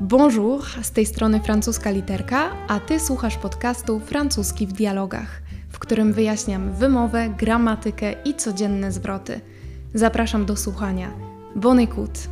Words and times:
Bonjour, 0.00 0.64
z 0.82 0.90
tej 0.90 1.06
strony 1.06 1.40
francuska 1.40 1.90
literka, 1.90 2.50
a 2.68 2.80
ty 2.80 3.00
słuchasz 3.00 3.36
podcastu 3.36 4.00
Francuski 4.00 4.66
w 4.66 4.72
dialogach, 4.72 5.42
w 5.68 5.78
którym 5.78 6.12
wyjaśniam 6.12 6.72
wymowę, 6.72 7.34
gramatykę 7.38 8.14
i 8.24 8.34
codzienne 8.34 8.92
zwroty. 8.92 9.40
Zapraszam 9.94 10.46
do 10.46 10.56
słuchania. 10.56 11.12
Bon 11.56 11.78
écoute! 11.78 12.28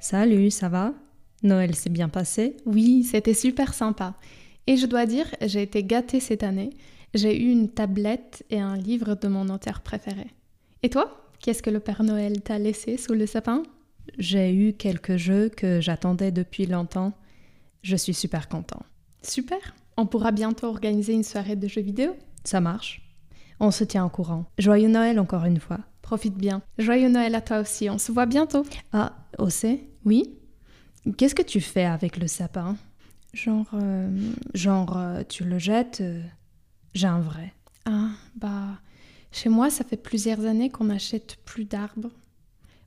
Salut, 0.00 0.50
ça 0.50 0.70
va 0.70 0.92
Noël 1.42 1.74
s'est 1.76 1.92
bien 1.92 2.08
passé 2.08 2.56
Oui, 2.66 3.04
c'était 3.04 3.34
super 3.34 3.74
sympa. 3.74 4.14
Et 4.66 4.76
je 4.76 4.86
dois 4.86 5.06
dire, 5.06 5.26
j'ai 5.40 5.62
été 5.62 5.84
gâtée 5.84 6.20
cette 6.20 6.42
année. 6.42 6.70
J'ai 7.14 7.40
eu 7.42 7.50
une 7.50 7.68
tablette 7.68 8.42
et 8.50 8.60
un 8.60 8.76
livre 8.76 9.14
de 9.14 9.28
mon 9.28 9.48
auteur 9.48 9.80
préféré. 9.80 10.26
Et 10.82 10.90
toi 10.90 11.29
Qu'est-ce 11.40 11.62
que 11.62 11.70
le 11.70 11.80
Père 11.80 12.02
Noël 12.02 12.42
t'a 12.42 12.58
laissé 12.58 12.96
sous 12.96 13.14
le 13.14 13.26
sapin? 13.26 13.62
J'ai 14.18 14.54
eu 14.54 14.72
quelques 14.74 15.16
jeux 15.16 15.48
que 15.48 15.80
j'attendais 15.80 16.32
depuis 16.32 16.66
longtemps. 16.66 17.12
Je 17.82 17.96
suis 17.96 18.14
super 18.14 18.48
content. 18.48 18.82
Super 19.22 19.74
On 19.96 20.06
pourra 20.06 20.32
bientôt 20.32 20.66
organiser 20.66 21.12
une 21.14 21.22
soirée 21.24 21.56
de 21.56 21.66
jeux 21.68 21.80
vidéo 21.80 22.14
Ça 22.44 22.60
marche. 22.60 23.02
On 23.58 23.70
se 23.70 23.84
tient 23.84 24.04
au 24.04 24.08
courant. 24.08 24.46
Joyeux 24.58 24.88
Noël 24.88 25.18
encore 25.18 25.44
une 25.44 25.60
fois. 25.60 25.78
Profite 26.02 26.34
bien. 26.36 26.62
Joyeux 26.78 27.08
Noël 27.08 27.34
à 27.34 27.40
toi 27.40 27.60
aussi. 27.60 27.88
On 27.88 27.98
se 27.98 28.10
voit 28.12 28.26
bientôt. 28.26 28.64
Ah, 28.92 29.16
Océ 29.38 29.86
Oui? 30.04 30.34
Qu'est-ce 31.16 31.34
que 31.34 31.42
tu 31.42 31.60
fais 31.60 31.84
avec 31.84 32.16
le 32.18 32.26
sapin? 32.26 32.76
Genre. 33.32 33.68
euh, 33.74 34.10
Genre, 34.54 34.96
euh, 34.96 35.22
tu 35.28 35.44
le 35.44 35.58
jettes 35.58 36.00
euh, 36.00 36.20
J'ai 36.94 37.06
un 37.06 37.20
vrai. 37.20 37.54
Ah, 37.86 38.08
bah. 38.36 38.78
Chez 39.32 39.48
moi, 39.48 39.70
ça 39.70 39.84
fait 39.84 39.96
plusieurs 39.96 40.44
années 40.44 40.70
qu'on 40.70 40.84
n'achète 40.84 41.36
plus 41.44 41.64
d'arbres. 41.64 42.10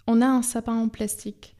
On 0.07 0.21
a 0.21 0.27
un 0.27 0.41
sapin 0.41 0.73
en 0.73 0.89
plastique. 0.89 1.55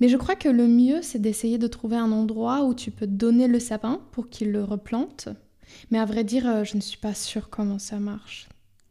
Mais 0.00 0.08
je 0.08 0.16
crois 0.16 0.34
que 0.34 0.48
le 0.48 0.66
mieux, 0.66 1.00
c'est 1.00 1.20
d'essayer 1.20 1.58
de 1.58 1.66
trouver 1.66 1.96
un 1.96 2.12
endroit 2.12 2.64
où 2.64 2.74
tu 2.74 2.90
peux 2.90 3.06
donner 3.06 3.46
le 3.46 3.60
sapin 3.60 4.00
pour 4.10 4.28
qu'il 4.28 4.50
le 4.50 4.64
replante. 4.64 5.28
Mais 5.90 5.98
à 5.98 6.04
vrai 6.04 6.24
dire, 6.24 6.46
euh, 6.46 6.64
je 6.64 6.76
ne 6.76 6.80
suis 6.80 6.98
pas 6.98 7.14
sûre 7.14 7.48
comment 7.50 7.78
ça 7.78 7.98
marche. 7.98 8.48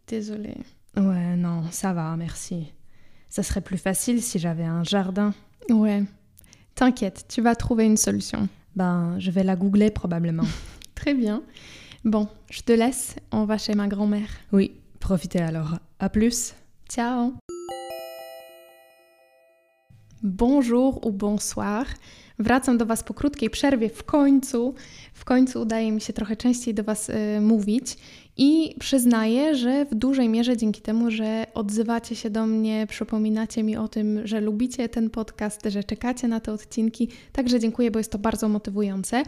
Désolée. 0.08 0.58
Ouais, 0.98 1.36
non, 1.36 1.64
ça 1.72 1.94
va, 1.94 2.16
merci. 2.18 2.72
Ça 3.30 3.44
serait 3.44 3.62
plus 3.62 3.78
facile 3.78 4.22
si 4.22 4.40
j'avais 4.40 4.64
un 4.64 4.84
jardin. 4.84 5.34
Ouais. 5.70 6.04
T'inquiète, 6.76 7.26
tu 7.30 7.42
vas 7.42 7.56
trouver 7.56 7.86
une 7.86 7.98
solution. 7.98 8.50
Ben, 8.76 9.16
je 9.20 9.32
vais 9.32 9.44
la 9.44 9.56
googler 9.56 9.92
probablement. 9.92 10.48
Très 10.96 11.14
bien. 11.14 11.44
Bon, 12.04 12.28
je 12.50 12.62
te 12.62 12.72
laisse, 12.72 13.16
on 13.32 13.46
va 13.46 13.58
chez 13.58 13.76
ma 13.76 13.88
grand-mère. 13.88 14.30
oui, 14.52 14.81
profitez 15.02 15.42
alors. 15.42 15.80
À 16.00 16.10
plus. 16.10 16.54
Ciao 16.88 17.34
Bonjour 20.24 21.06
ou 21.06 21.12
bonsoir. 21.12 21.86
Wracam 22.40 22.78
do 22.78 22.86
Was 22.86 23.04
po 23.04 23.14
krótkiej 23.14 23.50
przerwie. 23.50 23.90
W 23.90 24.04
końcu, 24.04 24.76
w 25.14 25.26
końcu 25.26 25.62
udaje 25.62 25.92
mi 25.92 26.02
się 26.02 26.14
trochę 26.14 26.36
częściej 26.36 26.74
do 26.74 26.84
Was 26.84 27.10
y, 27.10 27.42
mówić 27.42 27.98
i 28.38 28.76
przyznaję, 28.80 29.56
że 29.56 29.86
w 29.86 29.96
dużej 29.96 30.30
mierze 30.30 30.58
dzięki 30.58 30.82
temu, 30.82 31.12
że 31.12 31.46
odzywacie 31.54 32.16
się 32.16 32.30
do 32.30 32.46
mnie, 32.46 32.88
przypominacie 32.90 33.64
mi 33.64 33.78
o 33.78 33.88
tym, 33.88 34.28
że 34.28 34.42
lubicie 34.42 34.90
ten 34.90 35.10
podcast, 35.10 35.62
że 35.66 35.84
czekacie 35.84 36.28
na 36.28 36.40
te 36.40 36.54
odcinki. 36.54 37.10
Także 37.32 37.60
dziękuję, 37.60 37.92
bo 37.92 38.00
jest 38.00 38.12
to 38.12 38.20
bardzo 38.20 38.50
motywujące. 38.50 39.24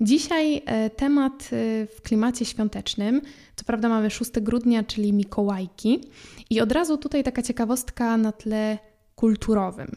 Dzisiaj 0.00 0.62
e, 0.66 0.90
temat 0.90 1.42
e, 1.52 1.86
w 1.86 2.02
klimacie 2.02 2.44
świątecznym. 2.44 3.20
Co 3.56 3.64
prawda 3.64 3.88
mamy 3.88 4.10
6 4.10 4.30
grudnia, 4.30 4.82
czyli 4.82 5.12
Mikołajki. 5.12 6.00
I 6.50 6.60
od 6.60 6.72
razu 6.72 6.96
tutaj 6.98 7.24
taka 7.24 7.42
ciekawostka 7.42 8.16
na 8.16 8.32
tle 8.32 8.78
kulturowym. 9.14 9.96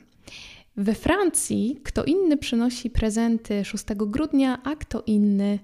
We 0.77 0.94
Francji 0.94 1.81
kto 1.83 2.03
inny 2.03 2.38
przynosi 2.38 2.89
prezenty 2.89 3.66
6 3.66 3.86
grudnia, 3.95 4.64
a 4.64 4.76
kto 4.76 5.04
inny 5.05 5.59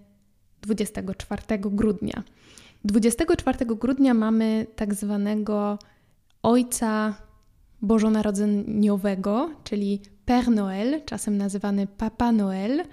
24 0.61 1.41
grudnia. 1.59 2.23
24 2.85 3.65
grudnia 3.65 4.13
mamy 4.13 4.65
tak 4.75 4.93
zwanego 4.93 5.79
Ojca 6.43 7.15
Bożonarodzeniowego, 7.81 9.49
czyli 9.63 10.01
Père 10.25 10.49
Noël, 10.49 11.05
czasem 11.05 11.37
nazywany 11.37 11.87
Papa 11.87 12.31
Noël, 12.31 12.83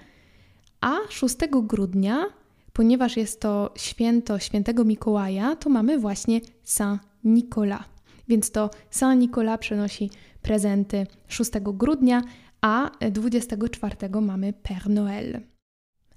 a 0.83 0.97
6 1.09 1.37
grudnia, 1.51 2.25
ponieważ 2.73 3.17
jest 3.17 3.41
to 3.41 3.73
święto 3.75 4.39
świętego 4.39 4.85
Mikołaja, 4.85 5.55
to 5.55 5.69
mamy 5.69 5.99
właśnie 5.99 6.41
Saint-Nicolas. 6.63 7.83
Więc 8.27 8.51
to 8.51 8.69
Saint-Nicolas 8.89 9.59
przynosi 9.59 10.09
prezenty 10.41 11.07
6 11.27 11.51
grudnia, 11.59 12.21
a 12.61 12.91
24 13.11 14.21
mamy 14.21 14.53
Père 14.53 14.89
Noël. 14.89 15.52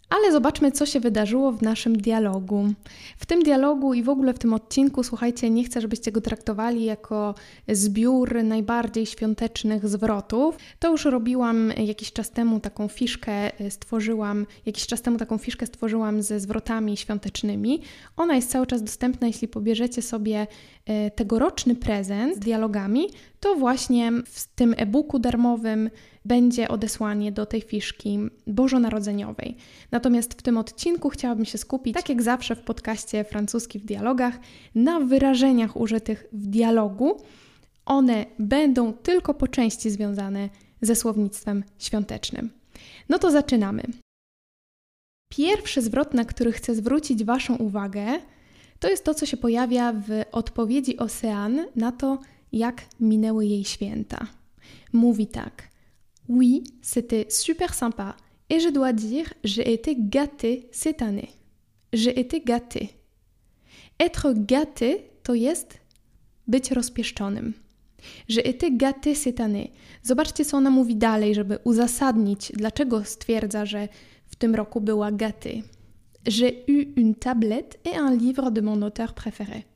Ale 0.08 0.32
zobaczmy, 0.32 0.72
co 0.72 0.86
się 0.86 1.00
wydarzyło 1.00 1.52
w 1.52 1.62
naszym 1.62 1.96
dialogu. 1.96 2.72
W 3.16 3.26
tym 3.26 3.42
dialogu 3.42 3.94
i 3.94 4.02
w 4.02 4.08
ogóle 4.08 4.34
w 4.34 4.38
tym 4.38 4.54
odcinku, 4.54 5.02
słuchajcie, 5.02 5.50
nie 5.50 5.64
chcę, 5.64 5.80
żebyście 5.80 6.12
go 6.12 6.20
traktowali 6.20 6.84
jako 6.84 7.34
zbiór 7.68 8.44
najbardziej 8.44 9.06
świątecznych 9.06 9.88
zwrotów. 9.88 10.56
To 10.78 10.90
już 10.90 11.04
robiłam 11.04 11.72
jakiś 11.76 12.12
czas 12.12 12.30
temu 12.30 12.60
taką 12.60 12.88
fiszkę, 12.88 13.60
y, 13.60 13.70
stworzyłam, 13.70 14.46
jakiś 14.66 14.86
czas 14.86 15.02
temu 15.02 15.18
taką 15.18 15.38
fiszkę 15.38 15.66
stworzyłam 15.66 16.22
ze 16.22 16.40
zwrotami 16.40 16.96
świątecznymi. 16.96 17.82
Ona 18.16 18.34
jest 18.34 18.50
cały 18.50 18.66
czas 18.66 18.82
dostępna, 18.82 19.26
jeśli 19.26 19.48
pobierzecie 19.48 20.02
sobie 20.02 20.46
tegoroczny 21.14 21.74
prezent 21.74 22.36
z 22.36 22.38
dialogami, 22.38 23.08
to 23.40 23.54
właśnie 23.54 24.12
w 24.26 24.54
tym 24.54 24.74
e-booku 24.76 25.18
darmowym 25.18 25.90
będzie 26.24 26.68
odesłanie 26.68 27.32
do 27.32 27.46
tej 27.46 27.60
fiszki 27.60 28.18
bożonarodzeniowej. 28.46 29.56
Natomiast 29.90 30.34
w 30.34 30.42
tym 30.42 30.56
odcinku 30.56 31.10
chciałabym 31.10 31.44
się 31.44 31.58
skupić, 31.58 31.94
tak 31.94 32.08
jak 32.08 32.22
zawsze 32.22 32.56
w 32.56 32.60
podcaście 32.60 33.24
francuski 33.24 33.78
w 33.78 33.84
dialogach, 33.84 34.38
na 34.74 35.00
wyrażeniach 35.00 35.76
użytych 35.76 36.26
w 36.32 36.46
dialogu. 36.46 37.16
One 37.86 38.26
będą 38.38 38.92
tylko 38.92 39.34
po 39.34 39.48
części 39.48 39.90
związane 39.90 40.48
ze 40.80 40.96
słownictwem 40.96 41.64
świątecznym. 41.78 42.50
No 43.08 43.18
to 43.18 43.30
zaczynamy. 43.30 43.82
Pierwszy 45.30 45.82
zwrot, 45.82 46.14
na 46.14 46.24
który 46.24 46.52
chcę 46.52 46.74
zwrócić 46.74 47.24
Waszą 47.24 47.56
uwagę, 47.56 48.06
to 48.78 48.88
jest 48.88 49.04
to, 49.04 49.14
co 49.14 49.26
się 49.26 49.36
pojawia 49.36 49.92
w 49.92 50.08
odpowiedzi 50.32 50.96
Ocean 50.96 51.66
na 51.76 51.92
to, 51.92 52.18
jak 52.52 52.82
minęły 53.00 53.46
jej 53.46 53.64
święta. 53.64 54.26
Mówi 54.92 55.26
tak. 55.26 55.68
Oui, 56.28 56.64
c'était 56.82 57.30
super 57.30 57.74
sympa 57.74 58.14
et 58.50 58.60
je 58.60 58.70
dois 58.70 58.92
dire, 58.92 59.32
j'ai 59.44 59.72
été 59.72 59.96
gâtée 59.96 60.68
cette 60.72 61.02
année. 61.02 61.30
J'ai 61.92 62.20
été 62.20 62.40
gâtée. 62.40 62.88
Être 63.98 64.32
gâté 64.32 65.10
to 65.22 65.34
jest 65.34 65.78
być 66.46 66.72
rozpieszczonym. 66.72 67.54
J'ai 68.28 68.48
été 68.48 68.70
gâtée 68.70 69.14
cette 69.14 69.40
année. 69.40 69.72
Zobaczcie, 70.02 70.44
co 70.44 70.56
ona 70.56 70.70
mówi 70.70 70.96
dalej, 70.96 71.34
żeby 71.34 71.58
uzasadnić, 71.64 72.52
dlaczego 72.54 73.04
stwierdza, 73.04 73.66
że 73.66 73.88
w 74.26 74.36
tym 74.36 74.54
roku 74.54 74.80
była 74.80 75.12
gâtée. 75.12 75.62
J'ai 76.26 76.64
eu 76.68 76.92
une 76.96 77.14
tablette 77.14 77.78
et 77.84 77.96
un 77.96 78.14
livre 78.14 78.50
de 78.50 78.60
mon 78.60 78.82
auteur 78.82 79.14
préféré. 79.14 79.66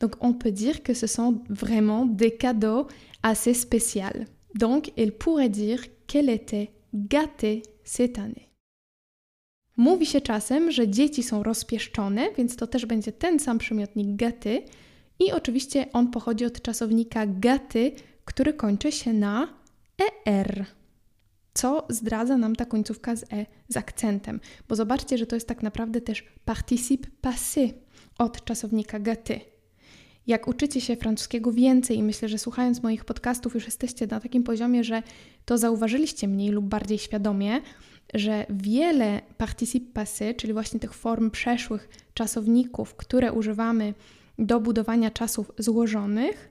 Donc 0.00 0.16
on 0.20 0.32
peut 0.32 0.50
dire 0.50 0.82
que 0.82 0.94
ce 0.94 1.06
sont 1.06 1.42
vraiment 1.48 2.06
des 2.06 2.36
cadeaux 2.36 2.88
assez 3.22 3.54
spéciaux. 3.54 4.26
Donc 4.56 4.92
elle 4.96 5.12
pourrait 5.12 5.48
dire 5.48 5.80
qu'elle 6.06 6.28
était 6.28 6.72
gâtée 6.92 7.62
cette 7.84 8.18
année. 8.18 8.48
Mówi 9.76 10.06
się 10.06 10.20
czasem, 10.20 10.70
że 10.70 10.88
dzieci 10.88 11.22
są 11.22 11.42
rozpieszczone, 11.42 12.32
więc 12.36 12.56
to 12.56 12.66
też 12.66 12.86
będzie 12.86 13.12
ten 13.12 13.38
sam 13.40 13.58
przymiotnik 13.58 14.16
gâté 14.16 14.62
i 15.18 15.32
oczywiście 15.32 15.86
on 15.92 16.10
pochodzi 16.10 16.44
od 16.44 16.62
czasownika 16.62 17.26
gâté, 17.26 17.90
który 18.24 18.52
kończy 18.54 18.92
się 18.92 19.12
na 19.12 19.48
er, 20.26 20.66
co 21.54 21.86
zdradza 21.88 22.36
nam 22.36 22.56
ta 22.56 22.64
końcówka 22.64 23.16
z 23.16 23.24
e 23.32 23.46
z 23.68 23.76
akcentem, 23.76 24.40
bo 24.68 24.76
zobaczcie, 24.76 25.18
że 25.18 25.26
to 25.26 25.36
jest 25.36 25.48
tak 25.48 25.62
naprawdę 25.62 26.00
też 26.00 26.24
participe 26.44 27.08
passé 27.22 27.72
od 28.18 28.44
czasownika 28.44 29.00
gâté. 29.00 29.40
Jak 30.26 30.48
uczycie 30.48 30.80
się 30.80 30.96
francuskiego 30.96 31.52
więcej 31.52 31.96
i 31.96 32.02
myślę, 32.02 32.28
że 32.28 32.38
słuchając 32.38 32.82
moich 32.82 33.04
podcastów 33.04 33.54
już 33.54 33.64
jesteście 33.64 34.06
na 34.06 34.20
takim 34.20 34.42
poziomie, 34.42 34.84
że 34.84 35.02
to 35.44 35.58
zauważyliście 35.58 36.28
mniej 36.28 36.50
lub 36.50 36.64
bardziej 36.64 36.98
świadomie, 36.98 37.60
że 38.14 38.46
wiele 38.50 39.20
participe 39.36 40.02
passé, 40.02 40.36
czyli 40.36 40.52
właśnie 40.52 40.80
tych 40.80 40.94
form 40.94 41.30
przeszłych 41.30 41.88
czasowników, 42.14 42.94
które 42.94 43.32
używamy 43.32 43.94
do 44.38 44.60
budowania 44.60 45.10
czasów 45.10 45.52
złożonych, 45.58 46.50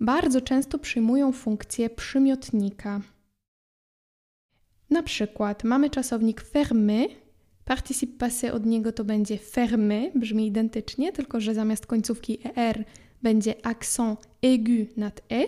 bardzo 0.00 0.40
często 0.40 0.78
przyjmują 0.78 1.32
funkcję 1.32 1.90
przymiotnika. 1.90 3.00
Na 4.90 5.02
przykład 5.02 5.64
mamy 5.64 5.90
czasownik 5.90 6.40
fermy, 6.40 7.08
participe 7.64 8.26
passé 8.26 8.52
od 8.52 8.66
niego 8.66 8.92
to 8.92 9.04
będzie 9.04 9.38
fermy, 9.38 10.12
brzmi 10.14 10.46
identycznie, 10.46 11.12
tylko 11.12 11.40
że 11.40 11.54
zamiast 11.54 11.86
końcówki 11.86 12.38
er 12.56 12.84
będzie 13.22 13.66
accent 13.66 14.28
aigu 14.42 14.86
nad 14.96 15.20
e. 15.32 15.44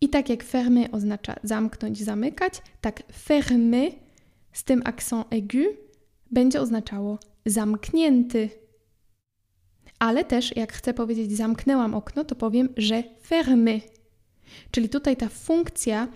I 0.00 0.08
tak 0.08 0.28
jak 0.28 0.42
fermer 0.42 0.88
oznacza 0.92 1.36
zamknąć, 1.42 2.02
zamykać, 2.02 2.62
tak 2.80 3.02
fermer 3.12 3.92
z 4.52 4.64
tym 4.64 4.82
accent 4.84 5.32
aigu 5.32 5.64
będzie 6.30 6.60
oznaczało 6.60 7.18
zamknięty. 7.46 8.50
Ale 9.98 10.24
też 10.24 10.56
jak 10.56 10.72
chcę 10.72 10.94
powiedzieć 10.94 11.32
zamknęłam 11.32 11.94
okno, 11.94 12.24
to 12.24 12.34
powiem, 12.34 12.68
że 12.76 13.02
fermy. 13.22 13.80
Czyli 14.70 14.88
tutaj 14.88 15.16
ta 15.16 15.28
funkcja 15.28 16.08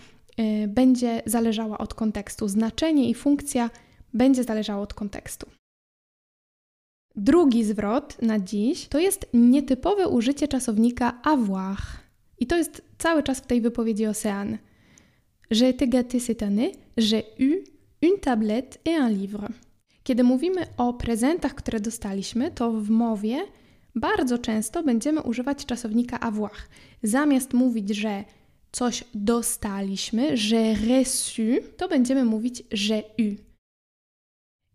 będzie 0.69 1.23
zależała 1.27 1.79
od 1.79 1.95
kontekstu. 1.95 2.49
Znaczenie 2.49 3.11
i 3.11 3.15
funkcja 3.15 3.71
będzie 4.15 4.45
zależało 4.45 4.83
od 4.83 4.95
kontekstu. 4.95 5.47
Drugi 7.17 7.65
zwrot 7.65 8.23
na 8.23 8.39
dziś 8.39 8.89
to 8.89 8.99
jest 8.99 9.27
nietypowe 9.35 10.09
użycie 10.09 10.49
czasownika 10.49 11.23
avoir. 11.23 11.77
I 12.39 12.47
to 12.47 12.57
jest 12.57 12.83
cały 12.99 13.23
czas 13.23 13.39
w 13.39 13.47
tej 13.47 13.61
wypowiedzi 13.61 14.07
Ocean. 14.07 14.59
J'ai 15.51 15.69
été 15.69 15.89
gâté 15.89 16.21
cette 16.21 16.43
année, 16.47 16.73
j'ai 16.97 17.23
eu 17.41 17.65
une 18.03 18.21
tablette 18.21 18.79
et 18.85 19.01
un 19.01 19.09
livre. 19.09 19.49
Kiedy 20.03 20.25
mówimy 20.25 20.67
o 20.77 20.93
prezentach, 20.93 21.55
które 21.55 21.81
dostaliśmy, 21.81 22.51
to 22.51 22.73
w 22.73 22.91
mowie 22.91 23.45
bardzo 23.95 24.39
często 24.39 24.83
będziemy 24.83 25.23
używać 25.23 25.67
czasownika 25.67 26.21
avoir. 26.21 26.53
Zamiast 27.03 27.55
mówić, 27.55 27.91
że 27.91 28.25
coś 28.73 29.05
dostaliśmy, 29.15 30.37
że 30.37 30.57
reçu, 30.75 31.63
to 31.77 31.89
będziemy 31.89 32.25
mówić 32.25 32.63
j'ai 32.71 33.03
eu. 33.19 33.37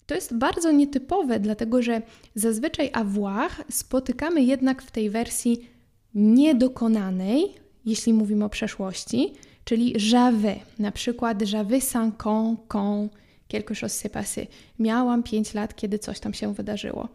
To 0.06 0.16
jest 0.16 0.38
bardzo 0.38 0.72
nietypowe, 0.72 1.40
dlatego 1.40 1.82
że 1.82 2.02
zazwyczaj 2.36 2.90
avoir 2.94 3.52
spotykamy 3.70 4.44
jednak 4.44 4.82
w 4.82 4.92
tej 4.92 5.10
wersji 5.10 5.70
niedokonanej, 6.14 7.56
jeśli 7.86 8.14
mówimy 8.14 8.46
o 8.46 8.50
przeszłości, 8.50 9.34
czyli 9.64 9.94
j'avais, 9.94 10.60
na 10.80 10.92
przykład 10.92 11.44
j'avais 11.44 11.94
5 11.94 12.14
ans 12.24 12.58
quand 12.68 13.10
quelque 13.48 13.74
chose 13.74 13.94
s'est 13.94 14.10
passé. 14.10 14.48
Miałam 14.80 15.24
5 15.24 15.54
lat, 15.54 15.76
kiedy 15.76 16.00
coś 16.00 16.20
tam 16.20 16.34
się 16.34 16.54
wydarzyło. 16.54 17.10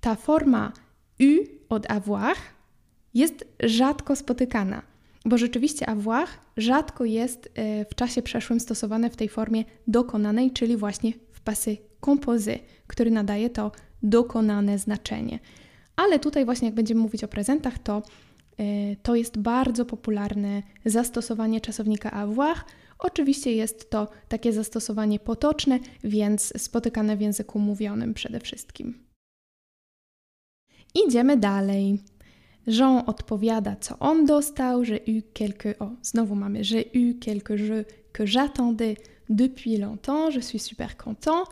Ta 0.00 0.14
forma 0.14 0.72
u 1.20 1.44
od 1.68 1.90
avoir 1.90 2.36
jest 3.14 3.44
rzadko 3.60 4.16
spotykana, 4.16 4.82
bo 5.24 5.38
rzeczywiście 5.38 5.86
avoir 5.86 6.28
rzadko 6.56 7.04
jest 7.04 7.48
e, 7.54 7.84
w 7.84 7.94
czasie 7.94 8.22
przeszłym 8.22 8.60
stosowane 8.60 9.10
w 9.10 9.16
tej 9.16 9.28
formie 9.28 9.64
dokonanej, 9.86 10.50
czyli 10.50 10.76
właśnie 10.76 11.12
w 11.30 11.40
pasy 11.40 11.76
composé, 12.00 12.58
który 12.86 13.10
nadaje 13.10 13.50
to 13.50 13.72
dokonane 14.02 14.78
znaczenie. 14.78 15.38
Ale 15.96 16.18
tutaj 16.18 16.44
właśnie 16.44 16.68
jak 16.68 16.74
będziemy 16.74 17.00
mówić 17.00 17.24
o 17.24 17.28
prezentach, 17.28 17.78
to 17.78 18.02
e, 18.58 18.62
to 18.96 19.14
jest 19.14 19.38
bardzo 19.38 19.84
popularne 19.84 20.62
zastosowanie 20.84 21.60
czasownika 21.60 22.10
avoir. 22.10 22.56
Oczywiście 22.98 23.52
jest 23.52 23.90
to 23.90 24.08
takie 24.28 24.52
zastosowanie 24.52 25.18
potoczne, 25.18 25.78
więc 26.04 26.62
spotykane 26.62 27.16
w 27.16 27.20
języku 27.20 27.58
mówionym 27.58 28.14
przede 28.14 28.40
wszystkim. 28.40 29.08
Idziemy 31.06 31.36
dalej. 31.36 31.98
Jean 32.68 33.02
odpowiada, 33.06 33.76
co 33.80 33.98
on 34.00 34.26
dostał. 34.26 34.84
J'ai 34.84 35.00
eu 35.08 35.22
quelques... 35.34 35.74
O, 35.78 35.90
znowu 36.02 36.34
mamy. 36.34 36.64
J'ai 36.64 36.90
eu 36.94 37.14
quelques 37.14 37.56
jeux 37.56 37.84
que 38.12 38.26
j'attendais 38.26 38.96
depuis 39.28 39.78
longtemps. 39.78 40.30
Je 40.30 40.40
suis 40.40 40.58
super 40.58 40.96
content. 40.96 41.44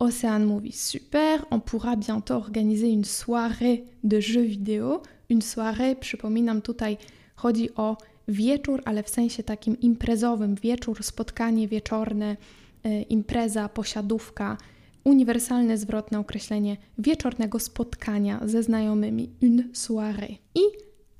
Océane 0.00 0.44
mówi 0.44 0.72
super, 0.72 1.44
on 1.50 1.60
pourra 1.60 1.96
bientôt 1.96 2.34
organiser 2.34 2.88
une 2.88 3.04
soirée 3.04 3.84
de 4.02 4.20
jeux 4.20 4.42
vidéo. 4.42 5.02
Une 5.30 5.42
soirée, 5.42 5.96
przypominam 5.96 6.62
tutaj, 6.62 6.98
chodzi 7.36 7.74
o 7.76 7.96
wieczór, 8.28 8.82
ale 8.84 9.02
w 9.02 9.08
sensie 9.08 9.42
takim 9.42 9.80
imprezowym. 9.80 10.54
Wieczór, 10.54 11.04
spotkanie 11.04 11.68
wieczorne, 11.68 12.36
e, 12.84 13.02
impreza, 13.02 13.68
posiadówka, 13.68 14.56
uniwersalne 15.04 15.78
zwrot 15.78 16.12
na 16.12 16.18
określenie 16.18 16.76
wieczornego 16.98 17.58
spotkania 17.58 18.40
ze 18.44 18.62
znajomymi, 18.62 19.30
une 19.42 19.62
soirée. 19.72 20.36
I 20.54 20.60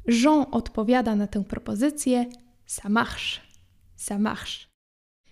Jean 0.09 0.47
odpowiada 0.51 1.17
na 1.17 1.27
tę 1.27 1.45
propozycję 1.45 2.27
ça 2.67 2.89
marche, 2.89 3.41
ça 3.97 4.19
marche. 4.19 4.69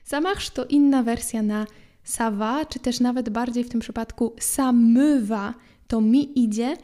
Ça 0.05 0.21
marche 0.21 0.51
to 0.51 0.65
inna 0.65 1.03
wersja 1.03 1.43
na 1.43 1.67
ça 2.05 2.31
va, 2.31 2.67
czy 2.67 2.79
też 2.79 3.01
nawet 3.01 3.31
bardziej 3.31 3.65
w 3.65 3.69
tym 3.69 3.81
przypadku 3.81 4.33
va, 5.21 5.55
to 5.89 6.01
mi 6.01 6.39
idzie, 6.45 6.77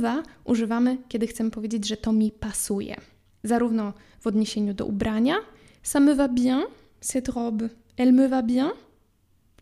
va 0.00 0.22
używamy, 0.44 0.98
kiedy 1.08 1.26
chcemy 1.26 1.50
powiedzieć, 1.50 1.88
że 1.88 1.96
to 1.96 2.12
mi 2.12 2.32
pasuje. 2.32 2.96
Zarówno 3.44 3.92
w 4.20 4.26
odniesieniu 4.26 4.74
do 4.74 4.86
ubrania, 4.86 5.34
ça 5.84 6.00
me 6.00 6.14
va 6.14 6.28
bien, 6.28 6.62
cette 7.00 7.32
robe, 7.32 7.68
elle 7.96 8.12
me 8.12 8.28
va 8.28 8.42
bien, 8.42 8.70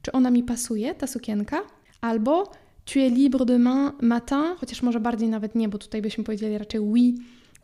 czy 0.06 0.12
ona 0.12 0.31
mi 0.31 0.43
pasuje, 0.43 0.94
ta 0.94 1.06
sukienka, 1.06 1.62
albo 2.00 2.50
tu 2.85 3.00
es 3.00 3.12
libre 3.12 3.44
demain 3.44 3.93
matin, 4.00 4.55
chociaż 4.58 4.82
może 4.82 5.00
bardziej 5.00 5.29
nawet 5.29 5.55
nie, 5.55 5.69
bo 5.69 5.79
tutaj 5.79 6.03
byśmy 6.03 6.25
powiedzieli 6.25 6.58
raczej 6.58 6.81
oui 6.81 7.14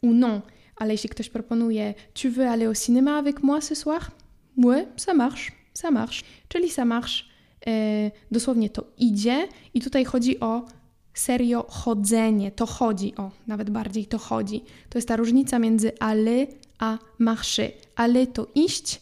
ou 0.03 0.13
non, 0.13 0.41
ale 0.77 0.93
jeśli 0.93 1.09
ktoś 1.09 1.29
proponuje 1.31 1.95
tu 2.15 2.31
veux 2.31 2.49
aller 2.49 2.69
au 2.69 2.75
cinéma 2.75 3.19
avec 3.19 3.43
moi 3.43 3.61
ce 3.61 3.75
soir? 3.75 4.11
Ouais, 4.57 4.87
ça 4.97 5.15
marche, 5.15 5.53
ça 5.75 5.91
marche. 5.91 6.25
Czyli 6.49 6.69
ça 6.69 6.85
marche, 6.85 7.25
e, 7.67 8.11
dosłownie 8.31 8.71
to 8.71 8.85
idzie 8.99 9.49
i 9.75 9.81
tutaj 9.81 10.05
chodzi 10.05 10.41
o 10.41 10.65
serio 11.15 11.67
chodzenie, 11.69 12.51
to 12.51 12.67
chodzi, 12.67 13.17
o, 13.17 13.31
nawet 13.47 13.71
bardziej 13.71 14.07
to 14.07 14.19
chodzi. 14.19 14.65
To 14.89 14.99
jest 14.99 15.09
ta 15.09 15.17
różnica 15.17 15.59
między 15.59 15.99
aller 15.99 16.47
a 16.79 16.99
marcher. 17.19 17.71
Aller 17.97 18.27
to 18.27 18.47
iść, 18.55 19.01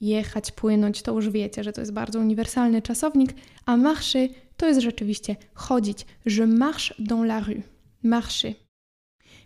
jechać, 0.00 0.52
płynąć, 0.52 1.02
to 1.02 1.12
już 1.12 1.30
wiecie, 1.30 1.64
że 1.64 1.72
to 1.72 1.80
jest 1.80 1.92
bardzo 1.92 2.18
uniwersalny 2.18 2.82
czasownik, 2.82 3.34
a 3.66 3.76
marcher 3.76 4.28
to 4.56 4.66
jest 4.66 4.80
rzeczywiście 4.80 5.36
chodzić. 5.54 6.06
Je 6.26 6.46
marche 6.46 6.94
dans 6.98 7.24
la 7.24 7.40
rue. 7.40 7.62
Marcher. 8.02 8.54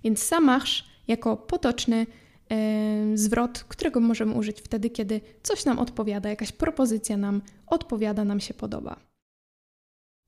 Więc 0.04 0.20
ça 0.30 0.40
marche 0.40 0.84
jako 1.08 1.36
potoczny 1.36 2.06
e, 2.50 3.16
zwrot, 3.16 3.64
którego 3.68 4.00
możemy 4.00 4.34
użyć 4.34 4.60
wtedy, 4.60 4.90
kiedy 4.90 5.20
coś 5.42 5.64
nam 5.64 5.78
odpowiada, 5.78 6.28
jakaś 6.28 6.52
propozycja 6.52 7.16
nam 7.16 7.42
odpowiada, 7.66 8.24
nam 8.24 8.40
się 8.40 8.54
podoba. 8.54 8.96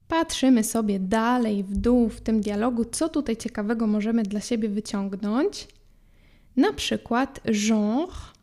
Patrzymy 0.08 0.64
sobie 0.64 1.00
dalej 1.00 1.64
w 1.64 1.76
dół 1.76 2.08
w 2.08 2.20
tym 2.20 2.40
dialogu, 2.40 2.84
co 2.84 3.08
tutaj 3.08 3.36
ciekawego 3.36 3.86
możemy 3.86 4.22
dla 4.22 4.40
siebie 4.40 4.68
wyciągnąć. 4.68 5.68
Na 6.56 6.72
przykład 6.72 7.40
genre 7.44 8.35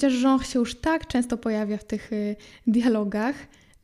Chociaż 0.00 0.12
żąch 0.12 0.46
się 0.46 0.58
już 0.58 0.74
tak 0.74 1.06
często 1.06 1.36
pojawia 1.36 1.76
w 1.76 1.84
tych 1.84 2.12
y, 2.12 2.36
dialogach, 2.66 3.34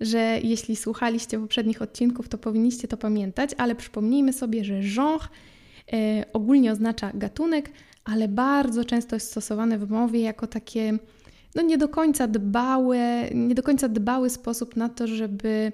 że 0.01 0.39
jeśli 0.43 0.77
słuchaliście 0.77 1.39
poprzednich 1.39 1.83
odcinków, 1.83 2.29
to 2.29 2.39
powinniście 2.39 2.89
to 2.89 2.97
pamiętać, 2.97 3.51
ale 3.59 3.75
przypomnijmy 3.75 4.33
sobie, 4.33 4.65
że 4.65 4.83
żąch 4.83 5.29
y, 5.93 5.97
ogólnie 6.33 6.73
oznacza 6.73 7.11
gatunek, 7.15 7.71
ale 8.05 8.29
bardzo 8.29 8.85
często 8.85 9.17
jest 9.17 9.31
stosowane 9.31 9.79
w 9.79 9.91
mowie 9.91 10.21
jako 10.21 10.47
takie 10.47 10.99
no 11.55 11.63
nie 11.63 11.79
do 11.79 11.89
końca 11.89 12.27
dbałe, 12.27 13.31
nie 13.35 13.55
do 13.55 13.63
końca 13.63 13.89
dbały 13.89 14.31
sposób 14.31 14.77
na 14.77 14.89
to, 14.89 15.07
żeby 15.07 15.73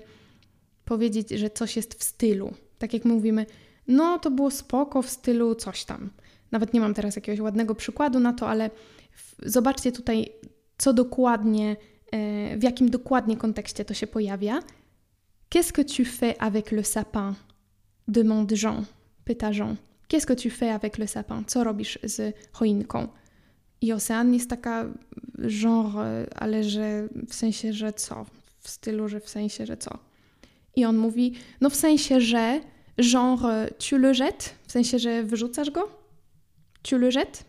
powiedzieć, 0.85 1.31
że 1.31 1.51
coś 1.51 1.77
jest 1.77 1.95
w 1.95 2.03
stylu. 2.03 2.55
Tak 2.79 2.95
jak 2.95 3.05
mówimy, 3.05 3.47
no 3.89 4.19
to 4.19 4.31
było 4.31 4.51
spoko 4.51 5.03
w 5.03 5.11
stylu 5.11 5.55
coś 5.55 5.85
tam. 5.85 6.11
Nawet 6.53 6.75
nie 6.75 6.81
mam 6.81 6.95
teraz 6.95 7.17
jakiegoś 7.17 7.41
ładnego 7.41 7.75
przykładu 7.75 8.21
na 8.21 8.33
to, 8.33 8.49
ale 8.49 8.71
Zobaczcie 9.43 9.93
tutaj, 9.93 10.33
co 10.79 10.93
dokładnie, 10.93 11.77
e, 12.13 12.59
w 12.59 12.63
jakim 12.63 12.91
dokładnie 12.91 13.37
kontekście 13.37 13.85
to 13.85 13.95
się 13.95 14.07
pojawia. 14.07 14.63
Qu'est-ce 15.51 15.73
que 15.73 15.85
tu 15.85 16.05
fais 16.05 16.37
avec 16.39 16.73
le 16.73 16.85
sapin? 16.85 17.35
Demande 18.09 18.57
Jean. 18.57 18.85
Pyta 19.25 19.53
Jean. 19.53 19.77
Qu'est-ce 20.09 20.27
que 20.27 20.37
tu 20.37 20.51
fais 20.51 20.71
avec 20.71 20.99
le 20.99 21.07
sapin? 21.07 21.45
Co 21.47 21.65
robisz 21.65 21.99
z 22.03 22.37
choinką? 22.53 23.09
I 23.81 23.93
Ocean 23.93 24.35
jest 24.35 24.51
taka 24.51 24.85
genre, 25.39 26.27
ale 26.37 26.65
że 26.65 27.09
w 27.29 27.35
sensie, 27.35 27.73
że 27.73 27.93
co? 27.93 28.27
W 28.59 28.71
stylu, 28.71 29.09
że 29.09 29.21
w 29.21 29.29
sensie, 29.29 29.67
że 29.67 29.77
co? 29.77 29.99
I 30.77 30.85
on 30.85 30.97
mówi, 30.97 31.35
no 31.61 31.71
w 31.71 31.77
sensie, 31.77 32.21
że 32.21 32.61
genre 33.01 33.69
tu 33.79 33.99
le 33.99 34.13
jettes? 34.13 34.55
W 34.67 34.73
sensie, 34.73 34.99
że 34.99 35.23
wyrzucasz 35.23 35.71
go? 35.71 35.89
Tu 36.83 36.99
le 36.99 37.11
jettes? 37.11 37.45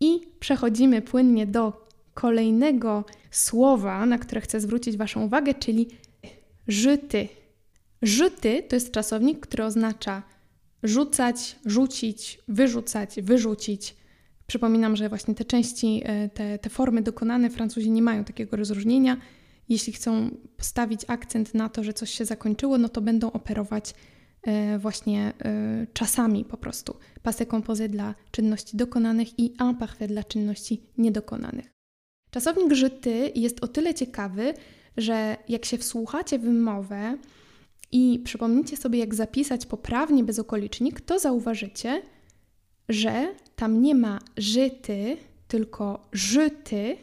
I 0.00 0.20
przechodzimy 0.40 1.02
płynnie 1.02 1.46
do 1.46 1.86
kolejnego 2.14 3.04
słowa, 3.30 4.06
na 4.06 4.18
które 4.18 4.40
chcę 4.40 4.60
zwrócić 4.60 4.96
Waszą 4.96 5.24
uwagę, 5.24 5.54
czyli 5.54 5.88
żyty. 6.68 7.28
Żyty 8.02 8.62
to 8.68 8.76
jest 8.76 8.92
czasownik, 8.92 9.40
który 9.40 9.64
oznacza 9.64 10.22
rzucać, 10.82 11.56
rzucić, 11.66 12.38
wyrzucać, 12.48 13.20
wyrzucić. 13.22 13.96
Przypominam, 14.46 14.96
że 14.96 15.08
właśnie 15.08 15.34
te 15.34 15.44
części, 15.44 16.02
e, 16.04 16.28
te, 16.28 16.58
te 16.58 16.70
formy 16.70 17.02
dokonane 17.02 17.50
Francuzi 17.50 17.90
nie 17.90 18.02
mają 18.02 18.24
takiego 18.24 18.56
rozróżnienia. 18.56 19.16
Jeśli 19.68 19.92
chcą 19.92 20.30
postawić 20.56 21.00
akcent 21.06 21.54
na 21.54 21.68
to, 21.68 21.84
że 21.84 21.92
coś 21.92 22.10
się 22.10 22.24
zakończyło, 22.24 22.78
no 22.78 22.88
to 22.88 23.00
będą 23.00 23.32
operować 23.32 23.94
właśnie 24.78 25.32
e, 25.44 25.86
czasami 25.92 26.44
po 26.44 26.56
prostu. 26.56 26.96
Passé 27.22 27.46
composé 27.46 27.88
dla 27.88 28.14
czynności 28.30 28.76
dokonanych 28.76 29.38
i 29.38 29.54
imparfait 29.70 30.10
dla 30.10 30.24
czynności 30.24 30.82
niedokonanych. 30.98 31.70
Czasownik 32.30 32.72
żyty 32.72 33.32
jest 33.34 33.64
o 33.64 33.68
tyle 33.68 33.94
ciekawy, 33.94 34.54
że 34.96 35.36
jak 35.48 35.64
się 35.64 35.78
wsłuchacie 35.78 36.38
w 36.38 36.42
wymowę 36.42 37.18
i 37.92 38.20
przypomnicie 38.24 38.76
sobie, 38.76 38.98
jak 38.98 39.14
zapisać 39.14 39.66
poprawnie 39.66 40.24
bezokolicznik, 40.24 41.00
to 41.00 41.18
zauważycie, 41.18 42.02
że 42.88 43.34
tam 43.56 43.82
nie 43.82 43.94
ma 43.94 44.18
żyty, 44.36 45.16
tylko 45.48 46.08
żyty, 46.12 46.96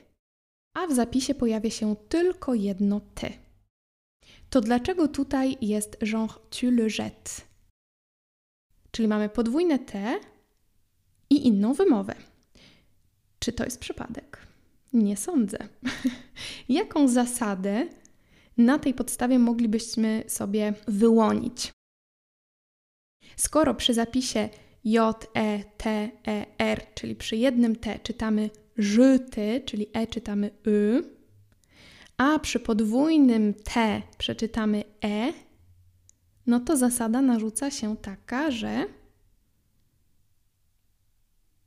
a 0.74 0.88
w 0.88 0.94
zapisie 0.94 1.36
pojawia 1.36 1.70
się 1.70 1.96
tylko 2.10 2.54
jedno 2.54 3.02
ty. 3.16 3.30
To 4.52 4.62
dlaczego 4.62 5.08
tutaj 5.08 5.58
jest 5.62 5.98
genre 6.04 6.40
tu 6.50 6.72
le 6.72 6.84
jettes? 6.84 7.42
Czyli 8.92 9.08
mamy 9.08 9.30
podwójne 9.30 9.80
t 9.80 10.20
i 11.30 11.48
inną 11.48 11.74
wymowę. 11.74 12.16
Czy 13.40 13.54
to 13.54 13.64
jest 13.64 13.80
przypadek? 13.80 14.48
Nie 14.94 15.18
sądzę. 15.18 15.58
Jaką 16.70 17.08
zasadę 17.08 17.88
na 18.58 18.80
tej 18.80 18.94
podstawie 18.94 19.40
moglibyśmy 19.40 20.24
sobie 20.28 20.74
wyłonić? 20.88 21.72
Skoro 23.36 23.76
przy 23.76 23.94
zapisie 23.94 24.50
J, 24.84 25.28
E, 25.34 25.64
T, 25.64 26.10
E, 26.28 26.46
R, 26.58 26.94
czyli 26.94 27.16
przy 27.16 27.38
jednym 27.38 27.76
T 27.76 28.00
czytamy 28.04 28.50
żyty, 28.78 29.62
czyli 29.66 29.88
E 29.94 30.08
czytamy 30.08 30.52
Y, 30.68 31.21
a 32.22 32.40
przy 32.40 32.60
podwójnym 32.60 33.54
T 33.54 34.02
przeczytamy 34.18 34.84
E, 35.04 35.34
no 36.48 36.60
to 36.60 36.78
zasada 36.78 37.22
narzuca 37.22 37.72
się 37.72 37.98
taka, 37.98 38.52
że 38.52 38.86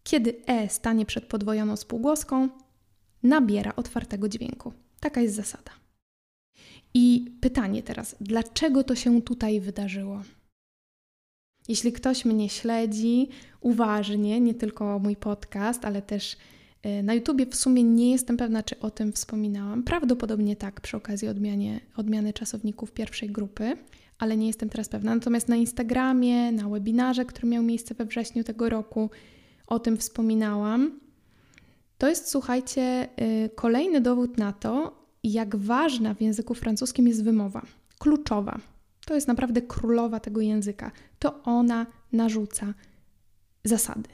kiedy 0.02 0.42
E 0.46 0.68
stanie 0.68 1.06
przed 1.06 1.25
podwojoną 1.25 1.76
spółgłoską, 1.76 2.49
nabiera 3.23 3.76
otwartego 3.76 4.28
dźwięku. 4.28 4.73
Taka 5.00 5.20
jest 5.20 5.34
zasada. 5.34 5.70
I 6.94 7.34
pytanie 7.40 7.82
teraz, 7.82 8.16
dlaczego 8.20 8.84
to 8.84 8.94
się 8.94 9.23
tutaj 9.23 9.61
wydarzyło? 9.61 10.23
Jeśli 11.68 11.92
ktoś 11.92 12.25
mnie 12.25 12.49
śledzi 12.49 13.28
uważnie, 13.61 14.40
nie 14.40 14.54
tylko 14.54 14.99
mój 14.99 15.16
podcast, 15.16 15.84
ale 15.84 16.02
też 16.02 16.37
na 17.02 17.14
YouTubie 17.14 17.46
w 17.46 17.54
sumie 17.54 17.82
nie 17.82 18.10
jestem 18.10 18.36
pewna, 18.36 18.62
czy 18.62 18.80
o 18.80 18.90
tym 18.90 19.12
wspominałam. 19.12 19.82
Prawdopodobnie 19.82 20.56
tak, 20.56 20.80
przy 20.80 20.96
okazji 20.96 21.28
odmianie, 21.28 21.80
odmiany 21.96 22.32
czasowników 22.32 22.92
pierwszej 22.92 23.30
grupy, 23.30 23.76
ale 24.18 24.36
nie 24.36 24.46
jestem 24.46 24.68
teraz 24.68 24.88
pewna. 24.88 25.14
Natomiast 25.14 25.48
na 25.48 25.56
Instagramie, 25.56 26.52
na 26.52 26.68
webinarze, 26.68 27.24
który 27.24 27.48
miał 27.48 27.62
miejsce 27.62 27.94
we 27.94 28.04
wrześniu 28.04 28.44
tego 28.44 28.68
roku, 28.68 29.10
o 29.66 29.78
tym 29.78 29.96
wspominałam. 29.96 31.00
To 31.98 32.08
jest, 32.08 32.28
słuchajcie, 32.28 33.08
y, 33.44 33.50
kolejny 33.54 34.00
dowód 34.00 34.38
na 34.38 34.52
to, 34.52 35.04
jak 35.22 35.56
ważna 35.56 36.14
w 36.14 36.20
języku 36.20 36.54
francuskim 36.54 37.08
jest 37.08 37.24
wymowa. 37.24 37.62
Kluczowa. 37.98 38.60
To 39.06 39.14
jest 39.14 39.28
naprawdę 39.28 39.62
królowa 39.62 40.20
tego 40.20 40.40
języka. 40.40 40.90
To 41.18 41.42
ona 41.42 41.86
narzuca 42.12 42.74
zasady. 43.64 44.08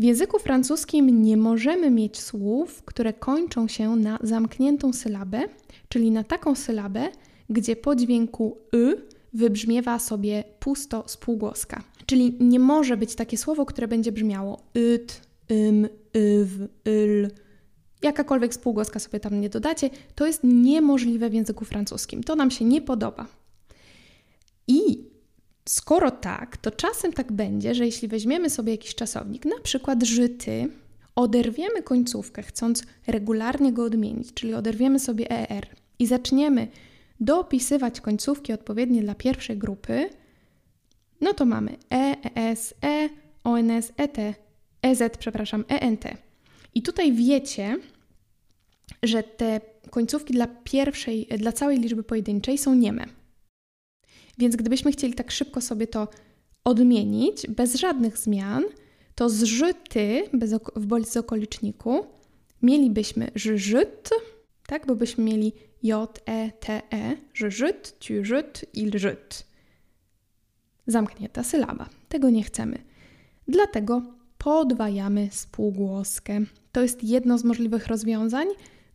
W 0.00 0.02
języku 0.02 0.38
francuskim 0.38 1.22
nie 1.22 1.36
możemy 1.36 1.90
mieć 1.90 2.20
słów, 2.20 2.82
które 2.82 3.12
kończą 3.12 3.68
się 3.68 3.96
na 3.96 4.18
zamkniętą 4.22 4.92
sylabę, 4.92 5.42
czyli 5.88 6.10
na 6.10 6.24
taką 6.24 6.54
sylabę, 6.54 7.08
gdzie 7.50 7.76
po 7.76 7.96
dźwięku 7.96 8.56
y 8.74 9.02
wybrzmiewa 9.32 9.98
sobie 9.98 10.44
pusto 10.60 11.04
spółgłoska. 11.06 11.82
Czyli 12.06 12.36
nie 12.40 12.58
może 12.58 12.96
być 12.96 13.14
takie 13.14 13.36
słowo, 13.36 13.66
które 13.66 13.88
będzie 13.88 14.12
brzmiało 14.12 14.60
yt, 14.74 15.20
ym, 15.50 15.88
yw, 16.14 16.68
yl. 16.84 17.30
Jakakolwiek 18.02 18.54
spółgłoska 18.54 18.98
sobie 18.98 19.20
tam 19.20 19.40
nie 19.40 19.48
dodacie, 19.48 19.90
to 20.14 20.26
jest 20.26 20.40
niemożliwe 20.44 21.30
w 21.30 21.34
języku 21.34 21.64
francuskim. 21.64 22.22
To 22.22 22.36
nam 22.36 22.50
się 22.50 22.64
nie 22.64 22.82
podoba. 22.82 23.26
I 24.68 25.09
skoro 25.68 26.10
tak, 26.10 26.56
to 26.56 26.70
czasem 26.70 27.12
tak 27.12 27.32
będzie, 27.32 27.74
że 27.74 27.86
jeśli 27.86 28.08
weźmiemy 28.08 28.50
sobie 28.50 28.72
jakiś 28.72 28.94
czasownik, 28.94 29.44
na 29.44 29.60
przykład 29.62 30.02
żyty, 30.02 30.68
oderwiemy 31.16 31.82
końcówkę, 31.82 32.42
chcąc 32.42 32.84
regularnie 33.06 33.72
go 33.72 33.84
odmienić, 33.84 34.34
czyli 34.34 34.54
oderwiemy 34.54 34.98
sobie 34.98 35.30
ER 35.30 35.66
i 35.98 36.06
zaczniemy 36.06 36.68
dopisywać 37.20 38.00
końcówki 38.00 38.52
odpowiednie 38.52 39.02
dla 39.02 39.14
pierwszej 39.14 39.58
grupy, 39.58 40.10
no 41.20 41.34
to 41.34 41.44
mamy 41.44 41.76
E, 41.92 42.16
ES, 42.34 42.74
E, 42.84 43.08
ONS, 43.44 43.92
ET, 43.96 44.16
EZ, 44.82 45.02
przepraszam, 45.18 45.64
ENT. 45.68 46.04
I 46.74 46.82
tutaj 46.82 47.12
wiecie, 47.12 47.78
że 49.02 49.22
te 49.22 49.60
końcówki 49.90 50.34
dla 50.34 50.46
pierwszej, 50.46 51.28
dla 51.38 51.52
całej 51.52 51.78
liczby 51.78 52.02
pojedynczej 52.02 52.58
są 52.58 52.74
nieme. 52.74 53.19
Więc 54.40 54.56
gdybyśmy 54.56 54.92
chcieli 54.92 55.14
tak 55.14 55.30
szybko 55.30 55.60
sobie 55.60 55.86
to 55.86 56.08
odmienić, 56.64 57.46
bez 57.46 57.74
żadnych 57.74 58.18
zmian, 58.18 58.64
to 59.14 59.28
zżyty 59.30 60.22
bez 60.32 60.54
w 60.76 60.86
bezokoliczniku 60.86 62.06
mielibyśmy 62.62 63.30
żyt, 63.34 64.10
tak, 64.66 64.86
bo 64.86 64.94
byśmy 64.96 65.24
mieli 65.24 65.52
J, 65.82 66.18
E, 66.26 66.50
T, 66.50 66.82
E, 66.92 67.16
żyt, 67.34 67.98
tu 67.98 68.24
żyt, 68.24 68.64
il 68.74 68.98
żyt. 68.98 69.46
Zamknięta 70.86 71.42
sylaba. 71.42 71.88
Tego 72.08 72.30
nie 72.30 72.42
chcemy. 72.42 72.78
Dlatego 73.48 74.02
podwajamy 74.38 75.28
spółgłoskę. 75.32 76.40
To 76.72 76.82
jest 76.82 77.04
jedno 77.04 77.38
z 77.38 77.44
możliwych 77.44 77.86
rozwiązań, 77.86 78.46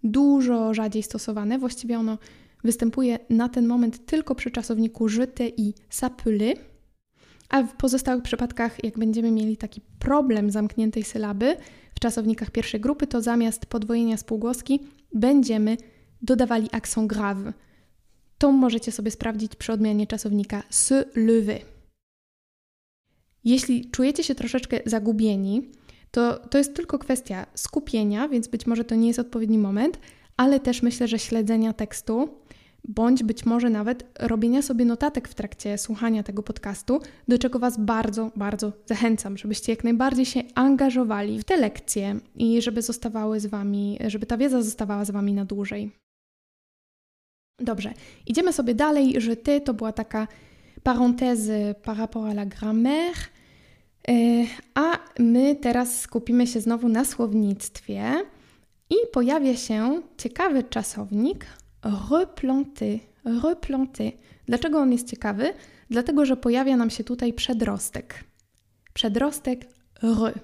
dużo 0.04 0.74
rzadziej 0.74 1.04
stosowane. 1.04 1.60
Właściwie 1.60 2.00
ono 2.00 2.18
występuje 2.66 3.20
na 3.30 3.50
ten 3.50 3.68
moment 3.68 4.06
tylko 4.06 4.36
przy 4.36 4.52
czasowniku 4.52 5.08
żyte 5.08 5.48
i 5.48 5.74
sapyly, 5.90 6.54
a 7.50 7.64
w 7.64 7.76
pozostałych 7.76 8.24
przypadkach, 8.24 8.84
jak 8.84 9.00
będziemy 9.00 9.32
mieli 9.32 9.58
taki 9.58 9.82
problem 10.00 10.52
zamkniętej 10.52 11.04
sylaby 11.04 11.58
w 11.96 12.00
czasownikach 12.00 12.52
pierwszej 12.52 12.80
grupy, 12.80 13.08
to 13.08 13.22
zamiast 13.22 13.66
podwojenia 13.66 14.18
spółgłoski 14.18 14.80
będziemy 15.14 15.78
dodawali 16.22 16.70
accent 16.72 17.08
grave. 17.08 17.54
To 18.38 18.52
możecie 18.52 18.92
sobie 18.92 19.12
sprawdzić 19.12 19.56
przy 19.56 19.74
odmianie 19.74 20.08
czasownika 20.08 20.64
se 20.70 21.06
lever. 21.16 21.62
Jeśli 23.44 23.92
czujecie 23.92 24.24
się 24.24 24.36
troszeczkę 24.36 24.80
zagubieni, 24.86 25.72
to, 26.12 26.40
to 26.40 26.58
jest 26.58 26.76
tylko 26.76 27.00
kwestia 27.00 27.46
skupienia, 27.56 28.28
więc 28.28 28.48
być 28.48 28.68
może 28.68 28.84
to 28.84 28.96
nie 28.96 29.08
jest 29.08 29.20
odpowiedni 29.20 29.58
moment, 29.58 30.00
ale 30.38 30.60
też 30.60 30.82
myślę, 30.82 31.08
że 31.08 31.20
śledzenia 31.20 31.74
tekstu, 31.74 32.30
bądź 32.88 33.24
być 33.24 33.46
może 33.46 33.70
nawet 33.70 34.20
robienia 34.20 34.62
sobie 34.62 34.86
notatek 34.86 35.28
w 35.28 35.36
trakcie 35.36 35.78
słuchania 35.78 36.24
tego 36.24 36.44
podcastu, 36.44 37.02
do 37.28 37.38
czego 37.38 37.60
Was 37.60 37.80
bardzo, 37.80 38.32
bardzo 38.36 38.74
zachęcam, 38.86 39.38
żebyście 39.38 39.72
jak 39.72 39.84
najbardziej 39.84 40.26
się 40.26 40.42
angażowali 40.56 41.40
w 41.40 41.44
te 41.44 41.58
lekcje 41.58 42.20
i 42.36 42.62
żeby 42.62 42.82
zostawały 42.82 43.40
z 43.40 43.46
Wami, 43.46 44.00
żeby 44.08 44.26
ta 44.26 44.38
wiedza 44.38 44.62
zostawała 44.62 45.06
z 45.06 45.12
Wami 45.12 45.34
na 45.34 45.46
dłużej. 45.46 45.92
Dobrze, 47.60 47.94
idziemy 48.26 48.54
sobie 48.54 48.76
dalej, 48.76 49.22
że 49.22 49.36
Ty 49.36 49.62
to 49.62 49.74
była 49.74 49.92
taka 49.92 50.28
parenthèse 50.84 51.74
par 51.84 51.98
rapport 51.98 52.26
à 52.26 52.34
la 52.34 52.46
grammaire. 52.46 53.30
E, 54.08 54.46
a 54.76 55.00
my 55.20 55.56
teraz 55.56 56.02
skupimy 56.02 56.48
się 56.48 56.62
znowu 56.62 56.90
na 56.90 57.06
słownictwie 57.06 58.26
i 58.90 58.96
pojawia 59.14 59.56
się 59.56 60.02
ciekawy 60.18 60.64
czasownik 60.64 61.46
replanter. 62.12 63.00
Replanter. 63.44 64.12
Dlaczego 64.46 64.80
on 64.80 64.92
jest 64.92 65.10
ciekawy? 65.10 65.54
Dlatego, 65.90 66.26
że 66.26 66.38
pojawia 66.38 66.78
nam 66.78 66.90
się 66.90 67.04
tutaj 67.04 67.34
przedrostek. 67.34 68.24
Przedrostek 68.94 69.66
r. 70.04 70.40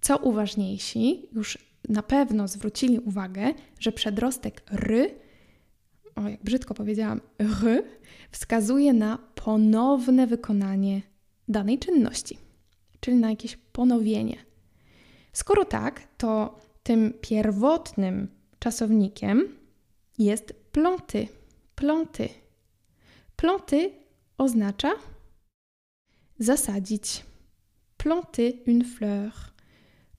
Co 0.00 0.18
uważniejsi, 0.18 1.28
już 1.32 1.58
na 1.88 2.02
pewno 2.02 2.48
zwrócili 2.48 2.98
uwagę, 2.98 3.54
że 3.80 3.92
przedrostek 3.92 4.62
r, 4.72 5.10
o 6.14 6.28
jak 6.28 6.44
brzydko 6.44 6.74
powiedziałam, 6.74 7.20
r, 7.38 7.84
wskazuje 8.30 8.92
na 8.92 9.18
ponowne 9.34 10.26
wykonanie 10.26 11.02
danej 11.48 11.78
czynności 11.78 12.38
czyli 13.06 13.16
na 13.16 13.30
jakieś 13.30 13.56
ponowienie. 13.56 14.36
Skoro 15.32 15.64
tak, 15.64 16.00
to 16.16 16.58
tym 16.86 17.12
pierwotnym 17.20 18.28
czasownikiem 18.58 19.48
jest 20.18 20.52
pląty. 20.72 21.28
Pląty. 21.74 22.28
Pląty 23.36 23.90
oznacza 24.38 24.92
zasadzić. 26.38 27.24
Planter 27.96 28.52
une 28.66 28.84
fleur. 28.84 29.32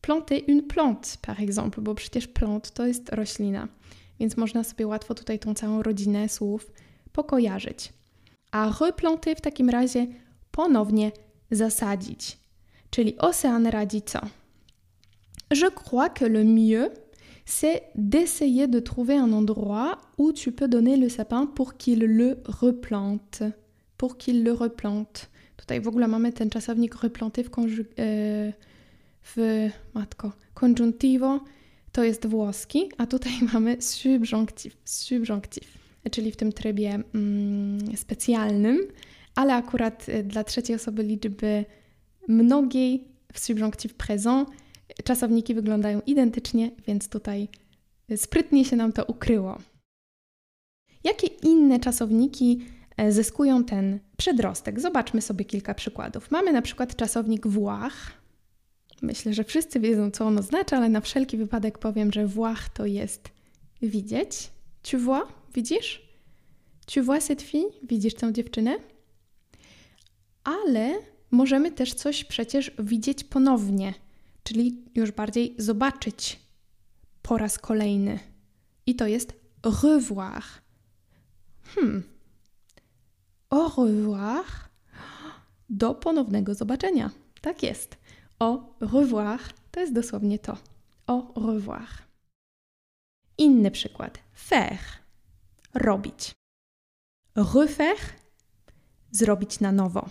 Planter 0.01 0.41
une 0.47 0.61
plante, 0.61 1.09
par 1.21 1.41
exemple, 1.41 1.83
bo 1.83 1.95
przecież 1.95 2.27
plant 2.27 2.71
to 2.71 2.87
jest 2.87 3.09
roślina, 3.09 3.67
więc 4.19 4.37
można 4.37 4.63
sobie 4.63 4.87
łatwo 4.87 5.15
tutaj 5.15 5.39
tą 5.39 5.53
całą 5.53 5.83
rodzinę 5.83 6.29
słów 6.29 6.71
pokojarzyć. 7.11 7.93
A 8.51 8.73
replanter 8.81 9.37
w 9.37 9.41
takim 9.41 9.69
razie 9.69 10.07
ponownie 10.51 11.11
zasadzić. 11.51 12.37
Czyli 12.89 13.17
Océan 13.17 13.69
radzi 13.69 14.01
co? 14.01 14.19
Je 15.51 15.69
crois 15.69 16.09
que 16.09 16.25
le 16.25 16.43
mieux, 16.43 16.89
c'est 17.45 17.83
d'essayer 17.95 18.67
de 18.67 18.79
trouver 18.79 19.15
un 19.15 19.31
endroit 19.31 19.97
où 20.17 20.33
tu 20.33 20.51
peux 20.51 20.67
donner 20.67 20.97
le 20.97 21.09
sapin 21.09 21.45
pour 21.45 21.77
qu'il 21.77 21.99
le 21.99 22.37
replante. 22.45 23.43
Pour 23.97 24.17
qu'il 24.17 24.43
le 24.43 24.51
replante. 24.51 25.29
Tutaj 25.55 25.81
w 25.81 25.87
ogóle 25.87 26.07
mamy 26.07 26.33
ten 26.33 26.49
czasownik 26.49 26.95
replanter 26.95 27.45
w, 27.45 27.49
konju- 27.49 27.85
w 29.35 29.69
matko, 29.93 30.31
conjuntivo, 30.53 31.39
to 31.91 32.03
jest 32.03 32.25
włoski, 32.27 32.89
a 32.97 33.07
tutaj 33.07 33.31
mamy 33.53 33.81
subjonctif, 33.81 34.77
subjonctif, 34.85 35.63
czyli 36.11 36.31
w 36.31 36.35
tym 36.35 36.51
trybie 36.51 36.99
mm, 37.15 37.97
specjalnym, 37.97 38.79
ale 39.35 39.53
akurat 39.53 40.05
dla 40.23 40.43
trzeciej 40.43 40.75
osoby 40.75 41.03
liczby 41.03 41.65
mnogiej 42.27 43.03
w 43.33 43.39
subjonctif 43.39 43.93
présent 43.93 44.45
czasowniki 45.03 45.53
wyglądają 45.53 46.01
identycznie, 46.05 46.71
więc 46.87 47.09
tutaj 47.09 47.47
sprytnie 48.15 48.65
się 48.65 48.75
nam 48.75 48.93
to 48.93 49.05
ukryło. 49.05 49.57
Jakie 51.03 51.27
inne 51.27 51.79
czasowniki 51.79 52.61
e, 52.97 53.11
zyskują 53.11 53.63
ten 53.63 53.99
przedrostek? 54.17 54.79
Zobaczmy 54.79 55.21
sobie 55.21 55.45
kilka 55.45 55.73
przykładów. 55.73 56.31
Mamy 56.31 56.53
na 56.53 56.61
przykład 56.61 56.95
czasownik 56.95 57.47
Włach. 57.47 58.13
Myślę, 59.01 59.33
że 59.33 59.43
wszyscy 59.43 59.79
wiedzą, 59.79 60.11
co 60.11 60.25
on 60.25 60.37
oznacza, 60.37 60.77
ale 60.77 60.89
na 60.89 61.01
wszelki 61.01 61.37
wypadek 61.37 61.77
powiem, 61.77 62.13
że 62.13 62.27
Włach 62.27 62.69
to 62.69 62.85
jest 62.85 63.29
widzieć. 63.81 64.51
Tu 64.91 64.99
vois? 64.99 65.23
Widzisz? 65.53 66.07
Tu 66.93 67.03
vois 67.03 67.23
cette 67.23 67.43
fille? 67.43 67.69
Widzisz 67.83 68.13
tę 68.13 68.33
dziewczynę? 68.33 68.77
Ale 70.43 70.93
możemy 71.31 71.71
też 71.71 71.93
coś 71.93 72.23
przecież 72.23 72.71
widzieć 72.79 73.23
ponownie– 73.23 73.93
czyli 74.47 74.83
już 74.95 75.11
bardziej 75.11 75.55
zobaczyć 75.57 76.39
po 77.21 77.37
raz 77.37 77.59
kolejny. 77.59 78.19
I 78.85 78.95
to 78.95 79.07
jest 79.07 79.33
revoir. 79.83 80.43
Hmm. 81.63 82.03
Au 83.49 83.85
revoir. 83.85 84.45
Do 85.69 85.95
ponownego 85.95 86.53
zobaczenia. 86.53 87.11
Tak 87.41 87.63
jest. 87.63 87.97
Au 88.39 88.73
revoir 88.81 89.39
to 89.71 89.79
jest 89.79 89.93
dosłownie 89.93 90.39
to. 90.39 90.57
Au 91.07 91.33
revoir. 91.35 91.87
Inny 93.37 93.71
przykład. 93.71 94.19
Faire. 94.33 94.79
Robić. 95.73 96.31
Refaire. 97.35 98.13
Zrobić 99.11 99.59
na 99.59 99.71
nowo. 99.71 100.09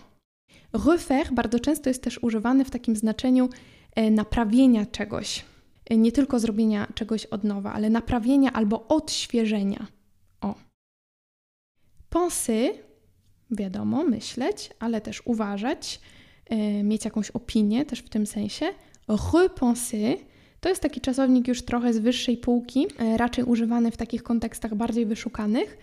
Refaire 0.73 1.33
bardzo 1.33 1.61
często 1.61 1.91
jest 1.91 2.03
też 2.03 2.19
używany 2.23 2.65
w 2.65 2.71
takim 2.71 2.97
znaczeniu 2.97 3.49
naprawienia 4.11 4.87
czegoś. 4.87 5.45
E, 5.91 5.97
nie 5.97 6.13
tylko 6.13 6.39
zrobienia 6.39 6.87
czegoś 6.95 7.27
od 7.27 7.45
nowa, 7.45 7.73
ale 7.73 7.91
naprawienia 7.91 8.53
albo 8.53 8.89
odświeżenia. 8.89 9.87
O. 10.41 10.55
Pensy, 12.11 12.73
wiadomo, 13.51 14.05
myśleć, 14.05 14.71
ale 14.79 15.01
też 15.01 15.23
uważać, 15.25 16.01
e, 16.47 16.83
mieć 16.83 17.05
jakąś 17.05 17.31
opinię 17.31 17.85
też 17.85 17.99
w 17.99 18.09
tym 18.09 18.27
sensie. 18.27 18.67
Repenser 19.35 20.17
to 20.61 20.69
jest 20.69 20.83
taki 20.83 21.01
czasownik 21.01 21.49
już 21.49 21.63
trochę 21.63 21.93
z 21.93 21.99
wyższej 21.99 22.37
półki, 22.37 22.87
raczej 23.17 23.45
używany 23.45 23.91
w 23.91 23.97
takich 23.97 24.23
kontekstach 24.23 24.75
bardziej 24.75 25.07
wyszukanych. 25.07 25.79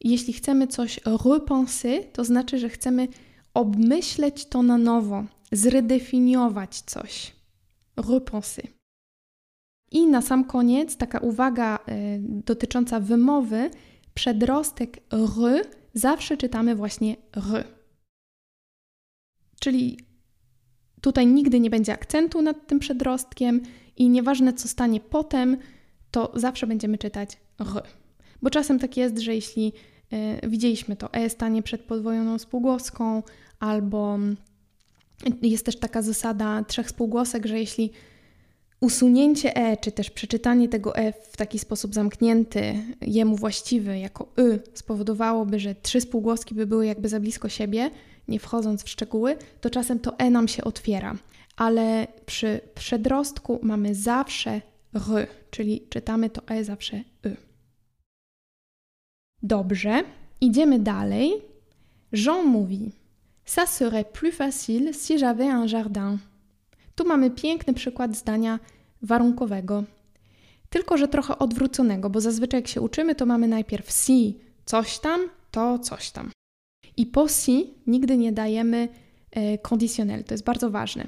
Jeśli 0.00 0.32
chcemy 0.32 0.66
coś 0.66 1.00
repenser, 1.24 2.04
to 2.12 2.24
znaczy, 2.24 2.58
że 2.58 2.68
chcemy 2.68 3.08
obmyśleć 3.54 4.46
to 4.46 4.62
na 4.62 4.78
nowo, 4.78 5.24
zredefiniować 5.52 6.80
coś 6.80 7.32
repenser. 7.96 8.64
I 9.90 10.06
na 10.06 10.22
sam 10.22 10.44
koniec 10.44 10.96
taka 10.96 11.18
uwaga 11.18 11.78
y, 11.88 12.18
dotycząca 12.20 13.00
wymowy. 13.00 13.70
Przedrostek 14.14 15.00
r 15.12 15.64
zawsze 15.94 16.36
czytamy 16.36 16.76
właśnie 16.76 17.16
r. 17.36 17.64
Czyli 19.60 19.98
tutaj 21.00 21.26
nigdy 21.26 21.60
nie 21.60 21.70
będzie 21.70 21.92
akcentu 21.92 22.42
nad 22.42 22.66
tym 22.66 22.78
przedrostkiem 22.78 23.60
i 23.96 24.08
nieważne 24.08 24.52
co 24.52 24.68
stanie 24.68 25.00
potem, 25.00 25.56
to 26.10 26.32
zawsze 26.34 26.66
będziemy 26.66 26.98
czytać 26.98 27.30
r. 27.60 27.82
Bo 28.42 28.50
czasem 28.50 28.78
tak 28.78 28.96
jest, 28.96 29.18
że 29.18 29.34
jeśli 29.34 29.72
y, 30.42 30.48
widzieliśmy 30.48 30.96
to 30.96 31.12
e 31.12 31.30
stanie 31.30 31.62
przed 31.62 31.80
podwojoną 31.80 32.38
spółgłoską 32.38 33.22
albo 33.60 34.18
jest 35.42 35.66
też 35.66 35.76
taka 35.76 36.02
zasada 36.02 36.64
trzech 36.64 36.88
spółgłosek, 36.88 37.46
że 37.46 37.58
jeśli 37.58 37.92
usunięcie 38.80 39.56
e, 39.56 39.76
czy 39.76 39.92
też 39.92 40.10
przeczytanie 40.10 40.68
tego 40.68 40.96
e 40.96 41.12
w 41.12 41.36
taki 41.36 41.58
sposób 41.58 41.94
zamknięty, 41.94 42.74
jemu 43.00 43.36
właściwy, 43.36 43.98
jako 43.98 44.28
y, 44.38 44.60
spowodowałoby, 44.74 45.60
że 45.60 45.74
trzy 45.74 46.00
spółgłoski 46.00 46.54
by 46.54 46.66
były 46.66 46.86
jakby 46.86 47.08
za 47.08 47.20
blisko 47.20 47.48
siebie, 47.48 47.90
nie 48.28 48.38
wchodząc 48.38 48.84
w 48.84 48.88
szczegóły, 48.88 49.36
to 49.60 49.70
czasem 49.70 49.98
to 49.98 50.18
e 50.18 50.30
nam 50.30 50.48
się 50.48 50.64
otwiera. 50.64 51.16
Ale 51.56 52.06
przy 52.26 52.60
przedrostku 52.74 53.58
mamy 53.62 53.94
zawsze 53.94 54.60
r, 54.94 55.28
czyli 55.50 55.86
czytamy 55.90 56.30
to 56.30 56.42
e 56.48 56.64
zawsze 56.64 56.96
y. 57.26 57.36
Dobrze, 59.42 60.02
idziemy 60.40 60.78
dalej. 60.78 61.32
Jean 62.12 62.46
mówi: 62.46 62.92
Ça 63.44 63.66
serait 63.66 64.04
plus 64.12 64.32
facile 64.32 64.94
si 64.94 65.18
j'avais 65.18 65.50
un 65.50 65.66
jardin. 65.66 66.18
Tu 66.94 67.04
mamy 67.04 67.30
piękny 67.30 67.74
przykład 67.74 68.16
zdania 68.16 68.58
warunkowego. 69.02 69.84
Tylko, 70.70 70.96
że 70.96 71.08
trochę 71.08 71.38
odwróconego, 71.38 72.10
bo 72.10 72.20
zazwyczaj 72.20 72.60
jak 72.60 72.68
się 72.68 72.80
uczymy, 72.80 73.14
to 73.14 73.26
mamy 73.26 73.48
najpierw 73.48 73.90
si 73.90 74.38
coś 74.64 74.98
tam, 74.98 75.20
to 75.50 75.78
coś 75.78 76.10
tam. 76.10 76.30
I 76.96 77.06
po 77.06 77.28
si 77.28 77.74
nigdy 77.86 78.16
nie 78.16 78.32
dajemy 78.32 78.88
e, 79.30 79.58
conditionnel, 79.58 80.24
to 80.24 80.34
jest 80.34 80.44
bardzo 80.44 80.70
ważne. 80.70 81.06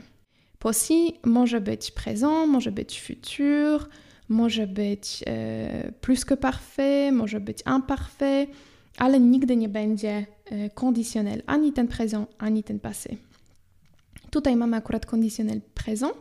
Po 0.58 0.72
si 0.72 1.18
może 1.24 1.60
być 1.60 1.90
présent, 1.90 2.48
może 2.48 2.72
być 2.72 3.02
futur, 3.02 3.88
może 4.28 4.66
być 4.66 5.24
e, 5.26 5.92
plus 6.00 6.24
que 6.24 6.36
parfait, 6.36 7.12
może 7.12 7.40
być 7.40 7.62
imparfait, 7.76 8.50
ale 8.98 9.20
nigdy 9.20 9.56
nie 9.56 9.68
będzie 9.68 10.26
e, 10.44 10.70
conditionnel, 10.70 11.42
ani 11.46 11.72
ten 11.72 11.88
présent, 11.88 12.28
ani 12.38 12.62
ten 12.62 12.78
passé. 12.78 13.16
Tutaj 14.30 14.56
mamy 14.56 14.76
akurat 14.76 15.06
conditionnel 15.06 15.60
présent, 15.74 16.16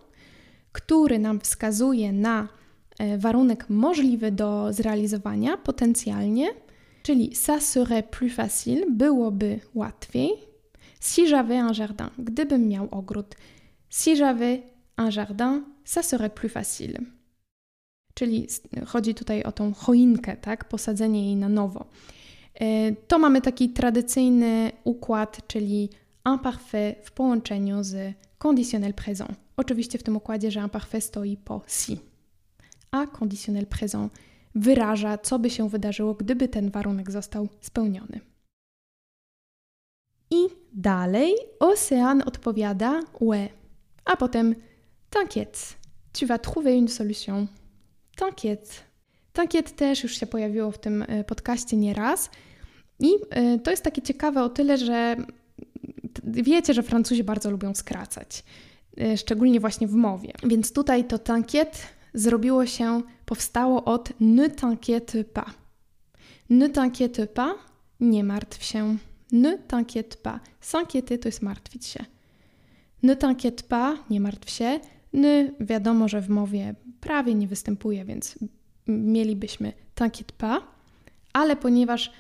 który 0.72 1.20
nam 1.20 1.40
wskazuje 1.40 2.14
na 2.14 2.48
e, 3.00 3.18
warunek 3.18 3.70
możliwy 3.70 4.32
do 4.32 4.74
zrealizowania 4.74 5.58
potencjalnie, 5.58 6.48
czyli 7.04 7.30
ça 7.36 7.60
serait 7.60 8.04
plus 8.04 8.34
facile, 8.34 8.86
byłoby 8.92 9.60
łatwiej, 9.74 10.30
si 11.00 11.28
j'avais 11.28 11.60
un 11.60 11.74
jardin, 11.74 12.10
gdybym 12.18 12.68
miał 12.68 12.88
ogród. 12.92 13.36
Si 13.90 14.16
j'avais 14.16 14.64
un 14.98 15.12
jardin, 15.12 15.64
ça 15.84 16.04
serait 16.04 16.30
plus 16.30 16.50
facile. 16.50 16.98
Czyli 18.14 18.48
chodzi 18.88 19.16
tutaj 19.16 19.44
o 19.44 19.52
tą 19.52 19.74
choinkę, 19.74 20.38
tak? 20.38 20.70
Posadzenie 20.70 21.26
jej 21.26 21.36
na 21.36 21.50
nowo. 21.50 21.86
E, 22.60 22.92
to 23.08 23.20
mamy 23.20 23.42
taki 23.42 23.70
tradycyjny 23.70 24.72
układ, 24.84 25.48
czyli 25.48 25.90
imparfait 26.26 26.96
w 27.04 27.12
połączeniu 27.12 27.84
z 27.84 28.14
conditionnel 28.38 28.94
présent. 28.94 29.34
Oczywiście 29.58 29.98
w 29.98 30.04
tym 30.04 30.18
układzie, 30.18 30.52
że 30.52 30.60
imparfait 30.60 31.04
stoi 31.04 31.38
po 31.38 31.62
si, 31.68 32.00
a 32.92 33.08
conditionnel 33.08 33.66
présent 33.66 34.10
wyraża, 34.56 35.18
co 35.18 35.40
by 35.40 35.50
się 35.50 35.70
wydarzyło, 35.70 36.14
gdyby 36.14 36.48
ten 36.48 36.72
warunek 36.72 37.12
został 37.12 37.48
spełniony. 37.62 38.20
I 40.32 40.38
dalej 40.74 41.34
Ocean 41.60 42.22
odpowiada 42.26 43.02
ouais, 43.22 43.50
a 44.06 44.16
potem 44.16 44.56
t'inquiète, 45.10 45.76
tu 46.20 46.26
vas 46.26 46.42
trouver 46.42 46.78
une 46.78 46.88
solution. 46.88 47.48
T'inquiète, 48.18 48.86
Tankiet 49.36 49.76
też 49.76 50.04
już 50.04 50.20
się 50.20 50.28
pojawiło 50.28 50.72
w 50.72 50.78
tym 50.78 51.06
e, 51.08 51.24
podcaście 51.24 51.78
nieraz. 51.78 52.30
I 53.00 53.10
e, 53.30 53.60
to 53.60 53.72
jest 53.72 53.84
takie 53.84 54.02
ciekawe 54.02 54.44
o 54.44 54.50
tyle, 54.50 54.78
że 54.78 55.16
wiecie, 56.24 56.74
że 56.74 56.84
Francuzi 56.84 57.24
bardzo 57.24 57.52
lubią 57.52 57.76
skracać, 57.76 58.44
e, 59.02 59.18
szczególnie 59.18 59.60
właśnie 59.60 59.88
w 59.88 59.94
mowie. 59.94 60.34
Więc 60.44 60.74
tutaj 60.74 61.06
to 61.06 61.20
tankiet 61.20 61.88
zrobiło 62.14 62.66
się, 62.66 63.02
powstało 63.26 63.84
od 63.84 64.14
ne 64.20 64.50
t'inquiète 64.50 65.24
pas. 65.24 65.50
Ne 66.50 66.70
t'inquiète 66.70 67.28
pas, 67.28 67.56
nie 68.00 68.24
martw 68.24 68.64
się. 68.64 68.98
Ne 69.32 69.58
t'inquiète 69.58 70.18
pas. 70.18 70.40
S'inquiéter 70.62 71.20
to 71.20 71.28
jest 71.28 71.42
martwić 71.42 71.86
się. 71.86 72.06
Ne 73.04 73.16
t'inquiète 73.16 73.64
pas, 73.64 74.00
nie 74.10 74.20
martw 74.20 74.50
się. 74.50 74.80
Ne 75.14 75.52
wiadomo, 75.60 76.08
że 76.08 76.22
w 76.22 76.30
mowie 76.30 76.76
prawie 77.02 77.36
nie 77.36 77.48
występuje, 77.48 78.06
więc 78.06 78.40
mielibyśmy 78.88 79.74
t'inquiète 79.96 80.34
pas, 80.38 80.62
ale 81.34 81.56
ponieważ 81.56 82.12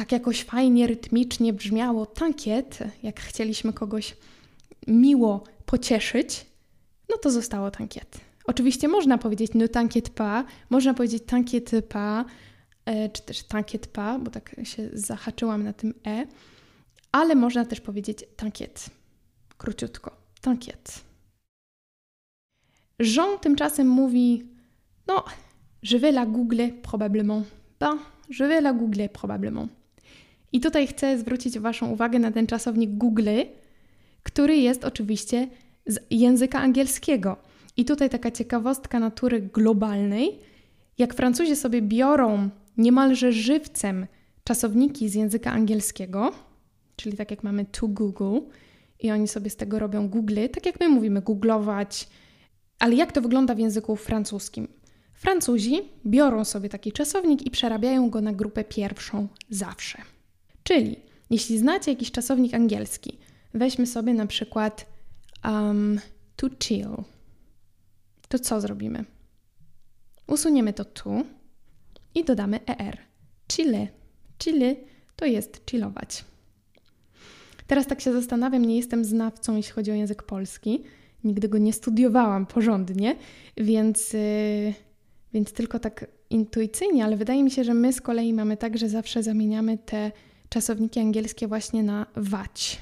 tak 0.00 0.12
jakoś 0.12 0.42
fajnie, 0.42 0.86
rytmicznie 0.86 1.52
brzmiało 1.52 2.04
t'inquiète, 2.04 2.88
jak 3.02 3.20
chcieliśmy 3.20 3.72
kogoś 3.72 4.16
miło 4.86 5.44
pocieszyć, 5.66 6.46
no 7.10 7.16
to 7.16 7.30
zostało 7.30 7.68
t'inquiète. 7.68 8.18
Oczywiście 8.44 8.88
można 8.88 9.18
powiedzieć 9.18 9.54
ne 9.54 9.66
t'inquiète 9.66 10.10
pas, 10.10 10.44
można 10.70 10.94
powiedzieć 10.94 11.22
t'inquiète 11.22 11.82
pas, 11.82 12.24
e, 12.84 13.08
czy 13.08 13.22
też 13.22 13.44
t'inquiète 13.44 13.86
pas, 13.86 14.20
bo 14.20 14.30
tak 14.30 14.56
się 14.62 14.90
zahaczyłam 14.92 15.62
na 15.62 15.72
tym 15.72 15.94
e, 16.06 16.26
ale 17.12 17.34
można 17.34 17.64
też 17.64 17.80
powiedzieć 17.80 18.18
t'inquiète, 18.36 18.88
króciutko, 19.58 20.10
t'inquiète. 20.42 21.00
Jean 23.00 23.38
tymczasem 23.40 23.88
mówi, 23.88 24.48
no, 25.06 25.24
je 25.82 25.98
vais 25.98 26.14
la 26.14 26.26
googler 26.26 26.82
probablement. 26.82 27.42
Ben, 27.80 27.98
je 28.30 28.44
vais 28.44 28.60
la 28.60 28.72
googler 28.72 29.08
probablement. 29.08 29.79
I 30.52 30.60
tutaj 30.60 30.86
chcę 30.86 31.18
zwrócić 31.18 31.58
Waszą 31.58 31.90
uwagę 31.90 32.18
na 32.18 32.32
ten 32.32 32.46
czasownik 32.46 32.90
Google, 32.90 33.28
który 34.22 34.56
jest 34.56 34.84
oczywiście 34.84 35.48
z 35.86 35.98
języka 36.10 36.60
angielskiego. 36.60 37.36
I 37.76 37.84
tutaj 37.84 38.10
taka 38.10 38.30
ciekawostka 38.30 39.00
natury 39.00 39.40
globalnej. 39.40 40.38
Jak 40.98 41.14
Francuzi 41.14 41.56
sobie 41.56 41.82
biorą 41.82 42.48
niemalże 42.76 43.32
żywcem 43.32 44.06
czasowniki 44.44 45.08
z 45.08 45.14
języka 45.14 45.52
angielskiego, 45.52 46.32
czyli 46.96 47.16
tak 47.16 47.30
jak 47.30 47.42
mamy 47.42 47.64
to 47.64 47.88
Google, 47.88 48.38
i 49.00 49.10
oni 49.10 49.28
sobie 49.28 49.50
z 49.50 49.56
tego 49.56 49.78
robią 49.78 50.08
Google, 50.08 50.38
tak 50.52 50.66
jak 50.66 50.80
my 50.80 50.88
mówimy 50.88 51.22
googlować. 51.22 52.08
Ale 52.78 52.94
jak 52.94 53.12
to 53.12 53.20
wygląda 53.20 53.54
w 53.54 53.58
języku 53.58 53.96
francuskim? 53.96 54.68
Francuzi 55.14 55.80
biorą 56.06 56.44
sobie 56.44 56.68
taki 56.68 56.92
czasownik 56.92 57.46
i 57.46 57.50
przerabiają 57.50 58.10
go 58.10 58.20
na 58.20 58.32
grupę 58.32 58.64
pierwszą 58.64 59.28
zawsze. 59.50 59.98
Czyli 60.64 60.96
jeśli 61.30 61.58
znacie 61.58 61.90
jakiś 61.90 62.10
czasownik 62.10 62.54
angielski, 62.54 63.18
weźmy 63.54 63.86
sobie 63.86 64.14
na 64.14 64.26
przykład 64.26 64.86
um, 65.44 66.00
to 66.36 66.48
chill, 66.62 66.96
to 68.28 68.38
co 68.38 68.60
zrobimy? 68.60 69.04
Usuniemy 70.26 70.72
to 70.72 70.84
tu 70.84 71.24
i 72.14 72.24
dodamy 72.24 72.60
er. 72.66 72.98
Chile. 73.48 73.88
Chile 74.38 74.76
to 75.16 75.24
jest 75.24 75.70
chillować. 75.70 76.24
Teraz 77.66 77.86
tak 77.86 78.00
się 78.00 78.12
zastanawiam, 78.12 78.64
nie 78.64 78.76
jestem 78.76 79.04
znawcą, 79.04 79.56
jeśli 79.56 79.72
chodzi 79.72 79.90
o 79.90 79.94
język 79.94 80.22
polski. 80.22 80.82
Nigdy 81.24 81.48
go 81.48 81.58
nie 81.58 81.72
studiowałam 81.72 82.46
porządnie, 82.46 83.16
więc, 83.56 84.12
yy, 84.12 84.74
więc 85.32 85.52
tylko 85.52 85.78
tak 85.78 86.06
intuicyjnie, 86.30 87.04
ale 87.04 87.16
wydaje 87.16 87.44
mi 87.44 87.50
się, 87.50 87.64
że 87.64 87.74
my 87.74 87.92
z 87.92 88.00
kolei 88.00 88.32
mamy 88.32 88.56
tak, 88.56 88.78
że 88.78 88.88
zawsze 88.88 89.22
zamieniamy 89.22 89.78
te 89.78 90.12
czasowniki 90.50 91.00
angielskie 91.00 91.48
właśnie 91.48 91.82
na 91.82 92.06
wać. 92.16 92.78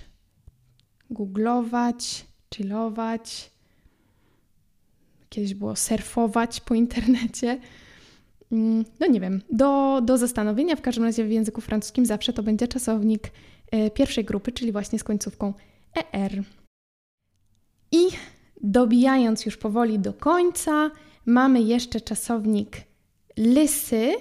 Googlować, 1.10 2.26
chillować. 2.54 3.50
Kiedyś 5.28 5.54
było 5.54 5.76
surfować 5.76 6.60
po 6.60 6.74
internecie. 6.74 7.60
Mm, 8.52 8.84
no 9.00 9.06
nie 9.06 9.20
wiem, 9.20 9.42
do, 9.50 10.00
do 10.04 10.18
zastanowienia. 10.18 10.76
W 10.76 10.80
każdym 10.80 11.04
razie 11.04 11.24
w 11.24 11.30
języku 11.30 11.60
francuskim 11.60 12.06
zawsze 12.06 12.32
to 12.32 12.42
będzie 12.42 12.68
czasownik 12.68 13.30
e, 13.70 13.90
pierwszej 13.90 14.24
grupy, 14.24 14.52
czyli 14.52 14.72
właśnie 14.72 14.98
z 14.98 15.04
końcówką 15.04 15.54
er. 16.12 16.42
I 17.92 18.06
dobijając 18.62 19.46
już 19.46 19.56
powoli 19.56 19.98
do 19.98 20.12
końca, 20.12 20.90
mamy 21.26 21.62
jeszcze 21.62 22.00
czasownik 22.00 22.76
laisser. 23.36 24.14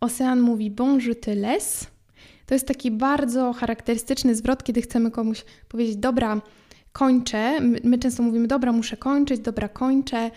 Ocean 0.00 0.40
mówi 0.40 0.70
bon 0.70 1.00
je 1.00 1.14
te 1.14 1.34
laisse. 1.34 1.97
To 2.48 2.54
jest 2.54 2.68
taki 2.68 2.90
bardzo 2.90 3.52
charakterystyczny 3.52 4.34
zwrot, 4.34 4.64
kiedy 4.64 4.82
chcemy 4.82 5.10
komuś 5.10 5.44
powiedzieć: 5.68 5.96
Dobra, 5.96 6.40
kończę. 6.92 7.60
My, 7.60 7.98
często 7.98 8.22
mówimy: 8.22 8.48
Dobra, 8.48 8.72
muszę 8.72 8.96
kończyć, 8.96 9.40
dobra, 9.40 9.68
kończę, 9.68 10.30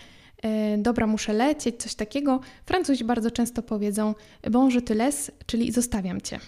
yy, 0.44 0.50
dobra, 0.78 1.06
muszę 1.06 1.32
lecieć, 1.32 1.82
coś 1.82 1.94
takiego. 1.94 2.40
Francuzi 2.66 3.04
bardzo 3.04 3.30
często 3.30 3.62
powiedzą: 3.62 4.14
Bon, 4.50 4.70
je 4.70 4.82
te 4.82 4.94
laisse, 4.94 5.32
czyli 5.46 5.72
zostawiam 5.72 6.20
cię. 6.20 6.40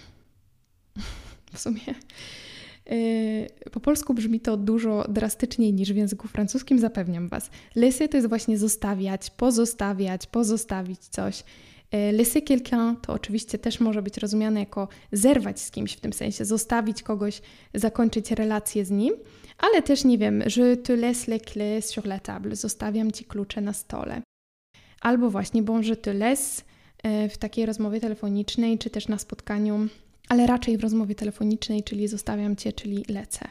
w 1.53 1.59
sumie. 1.59 1.95
Yy, 2.85 3.69
po 3.71 3.79
polsku 3.79 4.13
brzmi 4.13 4.39
to 4.39 4.57
dużo 4.57 5.05
drastyczniej 5.09 5.73
niż 5.73 5.93
w 5.93 5.95
języku 5.95 6.27
francuskim, 6.27 6.79
zapewniam 6.79 7.29
Was. 7.29 7.49
Laisser 7.75 8.09
to 8.09 8.17
jest 8.17 8.29
właśnie 8.29 8.57
zostawiać, 8.57 9.29
pozostawiać, 9.29 10.27
pozostawić 10.27 10.99
coś. 10.99 11.43
E, 11.95 12.11
laisser 12.11 12.43
quelqu'un 12.43 12.95
to 13.01 13.13
oczywiście 13.13 13.59
też 13.59 13.79
może 13.79 14.01
być 14.01 14.17
rozumiane 14.17 14.59
jako 14.59 14.87
zerwać 15.11 15.59
z 15.61 15.71
kimś, 15.71 15.93
w 15.93 15.99
tym 15.99 16.13
sensie 16.13 16.45
zostawić 16.45 17.03
kogoś, 17.03 17.41
zakończyć 17.73 18.31
relację 18.31 18.85
z 18.85 18.91
nim, 18.91 19.13
ale 19.57 19.81
też 19.81 20.03
nie 20.03 20.17
wiem, 20.17 20.43
je 20.57 20.77
te 20.77 20.95
laisse 20.95 21.27
les 21.31 21.41
clés 21.41 21.81
sur 21.81 22.05
la 22.05 22.19
table, 22.19 22.55
zostawiam 22.55 23.11
ci 23.11 23.25
klucze 23.25 23.61
na 23.61 23.73
stole. 23.73 24.21
Albo 25.01 25.29
właśnie 25.29 25.63
bon 25.63 25.83
je 25.83 25.95
te 25.95 26.13
laisse 26.13 26.63
w 27.29 27.37
takiej 27.37 27.65
rozmowie 27.65 27.99
telefonicznej, 27.99 28.77
czy 28.77 28.89
też 28.89 29.07
na 29.07 29.17
spotkaniu, 29.17 29.87
ale 30.29 30.47
raczej 30.47 30.77
w 30.77 30.81
rozmowie 30.81 31.15
telefonicznej, 31.15 31.83
czyli 31.83 32.07
zostawiam 32.07 32.55
cię, 32.55 32.73
czyli 32.73 33.05
lecę. 33.09 33.47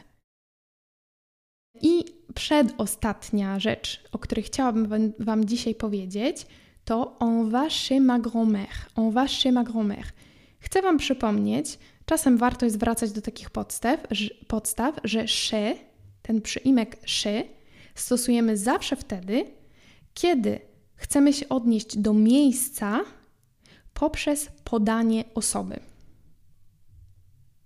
I 1.81 2.03
przedostatnia 2.33 3.59
rzecz, 3.59 4.03
o 4.11 4.19
której 4.19 4.43
chciałabym 4.43 5.13
Wam 5.19 5.45
dzisiaj 5.45 5.75
powiedzieć, 5.75 6.47
to 6.85 7.15
on 7.19 7.49
va 7.49 7.69
chez 7.69 7.99
ma 7.99 8.19
grand-mère. 8.19 8.89
On 8.95 9.09
va 9.09 9.27
chez 9.27 9.51
ma 9.51 9.63
grand-mère. 9.63 10.13
Chcę 10.59 10.81
Wam 10.81 10.97
przypomnieć, 10.97 11.79
czasem 12.05 12.37
warto 12.37 12.65
jest 12.65 12.79
wracać 12.79 13.11
do 13.11 13.21
takich 13.21 13.49
podstaw, 13.49 13.99
podstaw 14.47 14.95
że 15.03 15.25
chez, 15.27 15.77
ten 16.21 16.41
przyimek 16.41 16.97
chez, 17.01 17.45
stosujemy 17.95 18.57
zawsze 18.57 18.95
wtedy, 18.95 19.45
kiedy 20.13 20.59
chcemy 20.95 21.33
się 21.33 21.49
odnieść 21.49 21.97
do 21.97 22.13
miejsca 22.13 23.01
poprzez 23.93 24.49
podanie 24.63 25.23
osoby. 25.33 25.79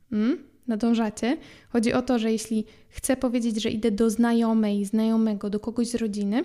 Hmm? 0.10 0.50
Nadążacie? 0.68 1.38
Chodzi 1.70 1.94
o 1.94 2.02
to, 2.02 2.20
że 2.20 2.32
jeśli 2.32 2.66
chcę 2.90 3.18
powiedzieć, 3.18 3.62
że 3.62 3.70
idę 3.70 3.92
do 3.92 4.10
znajomej, 4.10 4.86
znajomego, 4.86 5.50
do 5.50 5.60
kogoś 5.60 5.88
z 5.88 5.96
rodziny, 5.96 6.44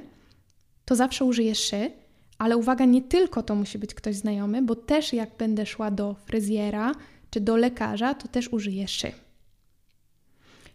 to 0.84 0.96
zawsze 0.96 1.24
użyję 1.24 1.54
szy, 1.54 1.90
ale 2.38 2.56
uwaga, 2.56 2.84
nie 2.84 3.02
tylko 3.02 3.42
to 3.42 3.54
musi 3.54 3.78
być 3.78 3.94
ktoś 3.94 4.16
znajomy, 4.16 4.62
bo 4.62 4.76
też 4.76 5.12
jak 5.12 5.30
będę 5.38 5.66
szła 5.66 5.90
do 5.90 6.14
fryzjera 6.14 6.92
czy 7.30 7.40
do 7.40 7.56
lekarza, 7.56 8.14
to 8.14 8.28
też 8.28 8.48
użyję 8.48 8.88
szy. 8.88 9.12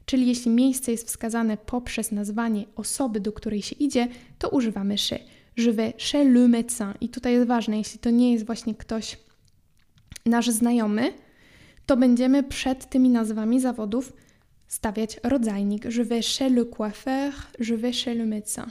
Czyli 0.05 0.27
jeśli 0.27 0.51
miejsce 0.51 0.91
jest 0.91 1.07
wskazane 1.07 1.57
poprzez 1.57 2.11
nazwanie 2.11 2.65
osoby, 2.75 3.19
do 3.19 3.31
której 3.31 3.61
się 3.61 3.75
idzie, 3.75 4.07
to 4.39 4.49
używamy 4.49 4.97
szy. 4.97 5.19
Je 5.57 5.73
vais 5.73 5.93
chez 6.11 6.27
le 6.27 6.47
médecin. 6.47 6.93
I 7.01 7.09
tutaj 7.09 7.33
jest 7.33 7.47
ważne, 7.47 7.77
jeśli 7.77 7.99
to 7.99 8.09
nie 8.09 8.33
jest 8.33 8.45
właśnie 8.45 8.75
ktoś 8.75 9.17
nasz 10.25 10.49
znajomy, 10.49 11.13
to 11.85 11.97
będziemy 11.97 12.43
przed 12.43 12.89
tymi 12.89 13.09
nazwami 13.09 13.59
zawodów 13.59 14.13
stawiać 14.67 15.19
rodzajnik. 15.23 15.85
Je 15.85 16.03
vais 16.03 16.37
chez 16.37 16.51
le 16.51 16.65
coiffeur, 16.65 17.33
je 17.59 17.77
vais 17.77 18.03
chez 18.03 18.17
le 18.17 18.25
médecin. 18.25 18.65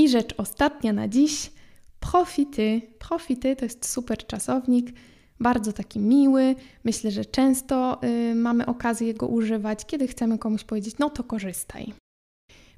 I 0.00 0.08
rzecz 0.08 0.34
ostatnia 0.36 0.92
na 0.92 1.08
dziś. 1.08 1.52
Profity. 2.00 2.80
Profity 2.98 3.56
to 3.56 3.64
jest 3.64 3.88
super 3.88 4.26
czasownik, 4.26 4.92
bardzo 5.40 5.72
taki 5.72 5.98
miły. 5.98 6.54
Myślę, 6.84 7.10
że 7.10 7.24
często 7.24 8.00
y, 8.04 8.34
mamy 8.34 8.66
okazję 8.66 9.14
go 9.14 9.26
używać, 9.26 9.86
kiedy 9.86 10.08
chcemy 10.08 10.38
komuś 10.38 10.64
powiedzieć, 10.64 10.94
no 10.98 11.10
to 11.10 11.24
korzystaj. 11.24 11.92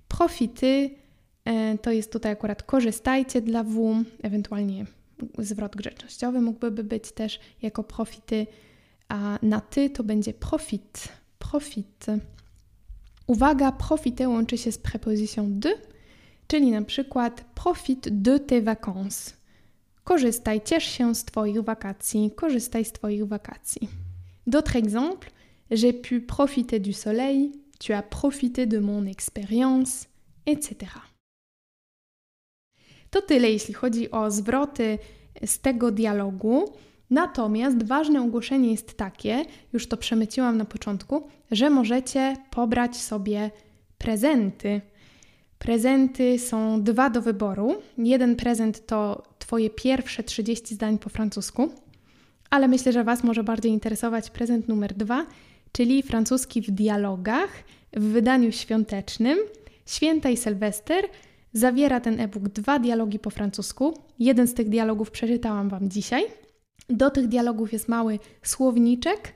Profity 0.08 0.90
y, 1.48 1.78
to 1.82 1.90
jest 1.90 2.12
tutaj 2.12 2.32
akurat 2.32 2.62
korzystajcie 2.62 3.40
dla 3.40 3.64
W, 3.64 4.04
ewentualnie 4.22 4.86
zwrot 5.38 5.76
grzecznościowy 5.76 6.40
mógłby 6.40 6.84
być 6.84 7.12
też 7.12 7.40
jako 7.62 7.84
profity, 7.84 8.46
a 9.08 9.38
na 9.42 9.60
ty 9.60 9.90
to 9.90 10.04
będzie 10.04 10.34
profit. 10.34 11.08
Profit. 11.38 12.06
Uwaga, 13.26 13.72
profity 13.72 14.28
łączy 14.28 14.58
się 14.58 14.72
z 14.72 14.78
prepozycją 14.78 15.60
de, 15.60 15.74
czyli 16.46 16.70
na 16.70 16.82
przykład 16.82 17.44
profit 17.54 18.08
de 18.22 18.40
tes 18.40 18.64
vacances. 18.64 19.36
Korzystaj, 20.04 20.60
ciesz 20.64 20.84
się 20.84 21.14
z 21.14 21.24
Twoich 21.24 21.60
wakacji, 21.60 22.30
korzystaj 22.30 22.84
z 22.84 22.92
Twoich 22.92 23.26
wakacji. 23.26 23.88
D'autres 24.46 24.76
exemples, 24.76 25.30
j'ai 25.70 25.92
pu 25.92 26.20
profiter 26.20 26.80
du 26.80 26.92
soleil, 26.92 27.52
tu 27.78 27.92
as 27.92 28.02
profité 28.02 28.66
de 28.66 28.78
mon 28.78 29.06
expérience, 29.06 30.08
etc. 30.46 30.90
To 33.10 33.22
tyle, 33.22 33.50
jeśli 33.50 33.74
chodzi 33.74 34.10
o 34.10 34.30
zwroty 34.30 34.98
z 35.46 35.58
tego 35.58 35.90
dialogu. 35.90 36.72
Natomiast 37.10 37.82
ważne 37.82 38.22
ogłoszenie 38.22 38.70
jest 38.70 38.96
takie, 38.96 39.44
już 39.72 39.88
to 39.88 39.96
przemyciłam 39.96 40.56
na 40.56 40.64
początku, 40.64 41.28
że 41.50 41.70
możecie 41.70 42.36
pobrać 42.50 42.96
sobie 42.96 43.50
prezenty 43.98 44.80
Prezenty 45.62 46.38
są 46.38 46.82
dwa 46.82 47.10
do 47.10 47.22
wyboru. 47.22 47.74
Jeden 47.98 48.36
prezent 48.36 48.86
to 48.86 49.22
Twoje 49.38 49.70
pierwsze 49.70 50.22
30 50.22 50.74
zdań 50.74 50.98
po 50.98 51.10
francusku, 51.10 51.68
ale 52.50 52.68
myślę, 52.68 52.92
że 52.92 53.04
Was 53.04 53.24
może 53.24 53.44
bardziej 53.44 53.72
interesować 53.72 54.30
prezent 54.30 54.68
numer 54.68 54.94
dwa, 54.94 55.26
czyli 55.72 56.02
francuski 56.02 56.62
w 56.62 56.70
dialogach 56.70 57.50
w 57.92 58.02
wydaniu 58.02 58.52
świątecznym. 58.52 59.38
Święta 59.86 60.30
i 60.30 60.36
Sylwester 60.36 61.04
zawiera 61.52 62.00
ten 62.00 62.20
e-book 62.20 62.48
dwa 62.48 62.78
dialogi 62.78 63.18
po 63.18 63.30
francusku. 63.30 63.94
Jeden 64.18 64.46
z 64.46 64.54
tych 64.54 64.68
dialogów 64.68 65.10
przeczytałam 65.10 65.68
Wam 65.68 65.90
dzisiaj. 65.90 66.24
Do 66.88 67.10
tych 67.10 67.28
dialogów 67.28 67.72
jest 67.72 67.88
mały 67.88 68.18
słowniczek 68.42 69.32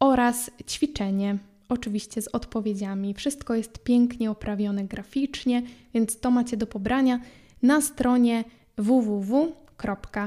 oraz 0.00 0.50
ćwiczenie, 0.68 1.38
oczywiście 1.68 2.22
z 2.22 2.28
odpowiedziami. 2.28 3.14
Wszystko 3.14 3.54
jest 3.54 3.78
pięknie 3.78 4.30
oprawione 4.30 4.84
graficznie, 4.84 5.62
więc 5.94 6.20
to 6.20 6.30
macie 6.30 6.56
do 6.56 6.66
pobrania 6.66 7.20
na 7.62 7.80
stronie 7.80 8.44
www.sofi 8.78 10.26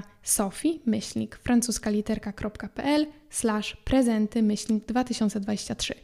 myślnik 0.86 1.36
francuska 1.36 1.90
literka.pl 1.90 3.06
slash 3.30 3.76
prezenty 3.76 4.44
myślnik 4.44 4.86
2023. 4.86 5.96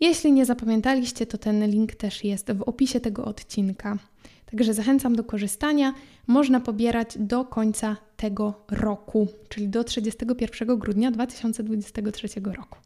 Jeśli 0.00 0.32
nie 0.32 0.46
zapamiętaliście, 0.46 1.26
to 1.26 1.38
ten 1.38 1.70
link 1.70 1.94
też 1.94 2.24
jest 2.24 2.52
w 2.52 2.62
opisie 2.62 3.00
tego 3.00 3.24
odcinka. 3.24 3.98
Także 4.46 4.74
zachęcam 4.74 5.16
do 5.16 5.24
korzystania. 5.24 5.94
Można 6.26 6.60
pobierać 6.60 7.18
do 7.18 7.44
końca 7.44 7.96
tego 8.16 8.64
roku, 8.70 9.28
czyli 9.48 9.68
do 9.68 9.84
31 9.84 10.78
grudnia 10.78 11.10
2023 11.10 12.28
roku. 12.44 12.78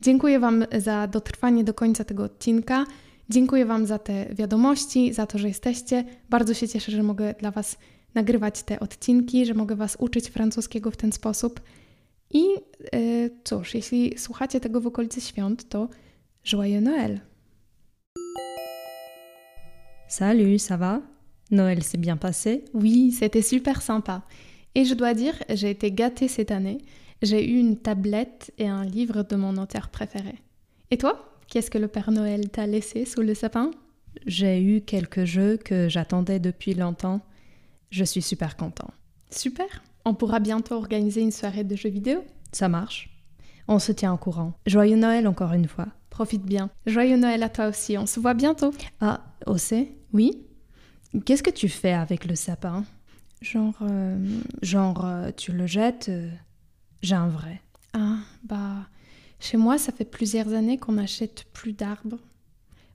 Dziękuję 0.00 0.40
Wam 0.40 0.64
za 0.78 1.06
dotrwanie 1.06 1.64
do 1.64 1.74
końca 1.74 2.04
tego 2.04 2.24
odcinka. 2.24 2.86
Dziękuję 3.30 3.66
Wam 3.66 3.86
za 3.86 3.98
te 3.98 4.34
wiadomości, 4.34 5.12
za 5.12 5.26
to, 5.26 5.38
że 5.38 5.48
jesteście. 5.48 6.04
Bardzo 6.30 6.54
się 6.54 6.68
cieszę, 6.68 6.92
że 6.92 7.02
mogę 7.02 7.34
dla 7.34 7.50
Was 7.50 7.76
nagrywać 8.14 8.62
te 8.62 8.80
odcinki, 8.80 9.46
że 9.46 9.54
mogę 9.54 9.76
Was 9.76 9.96
uczyć 10.00 10.28
francuskiego 10.28 10.90
w 10.90 10.96
ten 10.96 11.12
sposób. 11.12 11.60
I 12.30 12.42
yy, 12.92 13.30
cóż, 13.44 13.74
jeśli 13.74 14.18
słuchacie 14.18 14.60
tego 14.60 14.80
w 14.80 14.86
okolicy 14.86 15.20
świąt, 15.20 15.68
to 15.68 15.88
Joyeux 16.44 16.84
Noël! 16.84 17.20
Salut, 20.08 20.58
ça 20.58 20.78
va 20.78 21.02
Noël 21.50 21.82
s'est 21.82 22.00
bien 22.00 22.16
passé 22.16 22.64
Oui, 22.74 23.12
c'était 23.12 23.42
super 23.42 23.82
sympa. 23.82 24.22
Et 24.74 24.84
je 24.84 24.94
dois 24.94 25.14
dire, 25.14 25.34
j'ai 25.48 25.70
été 25.70 25.92
gâtée 25.92 26.28
cette 26.28 26.50
année. 26.50 26.78
J'ai 27.22 27.48
eu 27.50 27.58
une 27.58 27.76
tablette 27.76 28.52
et 28.58 28.68
un 28.68 28.84
livre 28.84 29.22
de 29.22 29.36
mon 29.36 29.56
auteur 29.56 29.88
préféré. 29.88 30.34
Et 30.90 30.98
toi 30.98 31.24
Qu'est-ce 31.48 31.70
que 31.70 31.78
le 31.78 31.88
Père 31.88 32.10
Noël 32.10 32.50
t'a 32.50 32.66
laissé 32.66 33.04
sous 33.06 33.22
le 33.22 33.34
sapin? 33.34 33.70
J'ai 34.26 34.62
eu 34.62 34.82
quelques 34.82 35.24
jeux 35.24 35.56
que 35.56 35.88
j'attendais 35.88 36.38
depuis 36.40 36.74
longtemps. 36.74 37.20
Je 37.90 38.04
suis 38.04 38.20
super 38.22 38.56
content. 38.56 38.90
Super 39.30 39.82
On 40.04 40.14
pourra 40.14 40.40
bientôt 40.40 40.74
organiser 40.74 41.22
une 41.22 41.30
soirée 41.32 41.64
de 41.64 41.74
jeux 41.74 41.88
vidéo 41.88 42.22
Ça 42.52 42.68
marche. 42.68 43.08
On 43.66 43.78
se 43.78 43.92
tient 43.92 44.12
au 44.12 44.16
courant. 44.18 44.52
Joyeux 44.66 44.96
Noël 44.96 45.26
encore 45.26 45.52
une 45.54 45.68
fois. 45.68 45.86
Profite 46.10 46.42
bien. 46.44 46.70
Joyeux 46.86 47.16
Noël 47.16 47.42
à 47.42 47.48
toi 47.48 47.68
aussi. 47.68 47.96
On 47.96 48.06
se 48.06 48.20
voit 48.20 48.34
bientôt. 48.34 48.72
Ah, 49.00 49.24
Océ 49.46 49.92
Oui 50.12 50.42
Qu'est-ce 51.24 51.42
que 51.42 51.50
tu 51.50 51.68
fais 51.70 51.92
avec 51.92 52.26
le 52.26 52.34
sapin? 52.34 52.84
Genre. 53.40 53.78
euh, 53.82 54.18
Genre, 54.62 55.04
euh, 55.06 55.30
tu 55.36 55.52
le 55.52 55.66
jettes 55.66 56.08
euh, 56.10 56.28
J'ai 57.02 57.14
un 57.14 57.28
vrai. 57.28 57.62
Ah, 57.92 58.18
bah. 58.44 58.88
Chez 59.40 59.56
moi, 59.56 59.78
ça 59.78 59.92
fait 59.92 60.04
plusieurs 60.04 60.52
années 60.52 60.78
qu'on 60.78 60.92
n'achète 60.92 61.44
plus 61.52 61.72
d'arbres. 61.72 62.18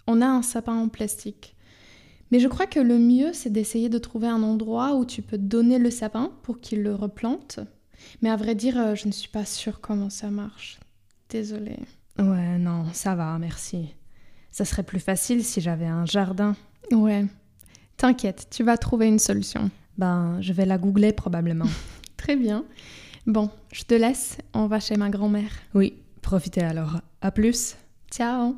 On 0.07 0.21
a 0.21 0.27
un 0.27 0.41
sapin 0.41 0.73
en 0.73 0.89
plastique. 0.89 1.55
Mais 2.31 2.39
je 2.39 2.47
crois 2.47 2.65
que 2.65 2.79
le 2.79 2.99
mieux, 2.99 3.31
c'est 3.31 3.51
d'essayer 3.51 3.89
de 3.89 3.97
trouver 3.97 4.27
un 4.27 4.43
endroit 4.43 4.95
où 4.95 5.05
tu 5.05 5.21
peux 5.21 5.37
donner 5.37 5.77
le 5.77 5.91
sapin 5.91 6.31
pour 6.41 6.59
qu'il 6.59 6.83
le 6.83 6.95
replante. 6.95 7.59
Mais 8.21 8.29
à 8.29 8.35
vrai 8.35 8.55
dire, 8.55 8.77
euh, 8.77 8.95
je 8.95 9.07
ne 9.07 9.11
suis 9.11 9.29
pas 9.29 9.45
sûre 9.45 9.79
comment 9.79 10.09
ça 10.09 10.29
marche. 10.29 10.79
Désolée. 11.29 11.79
Ouais, 12.19 12.57
non, 12.57 12.85
ça 12.91 13.15
va, 13.15 13.37
merci. 13.39 13.93
Ça 14.51 14.65
serait 14.65 14.83
plus 14.83 14.99
facile 14.99 15.43
si 15.43 15.61
j'avais 15.61 15.85
un 15.85 16.05
jardin. 16.05 16.55
Ouais. 16.91 17.25
T'inquiète, 17.97 18.47
tu 18.51 18.63
vas 18.63 18.77
trouver 18.77 19.07
une 19.07 19.19
solution. 19.19 19.71
Ben, 19.97 20.37
je 20.41 20.53
vais 20.53 20.65
la 20.65 20.77
googler 20.77 21.13
probablement. 21.13 21.69
Très 22.17 22.35
bien. 22.35 22.65
Bon, 23.25 23.49
je 23.71 23.83
te 23.83 23.93
laisse. 23.93 24.37
On 24.53 24.67
va 24.67 24.79
chez 24.79 24.95
ma 24.97 25.09
grand-mère. 25.09 25.51
oui, 25.73 25.93
profitez 26.21 26.61
alors. 26.61 26.99
À 27.21 27.31
plus. 27.31 27.75
Ciao 28.11 28.55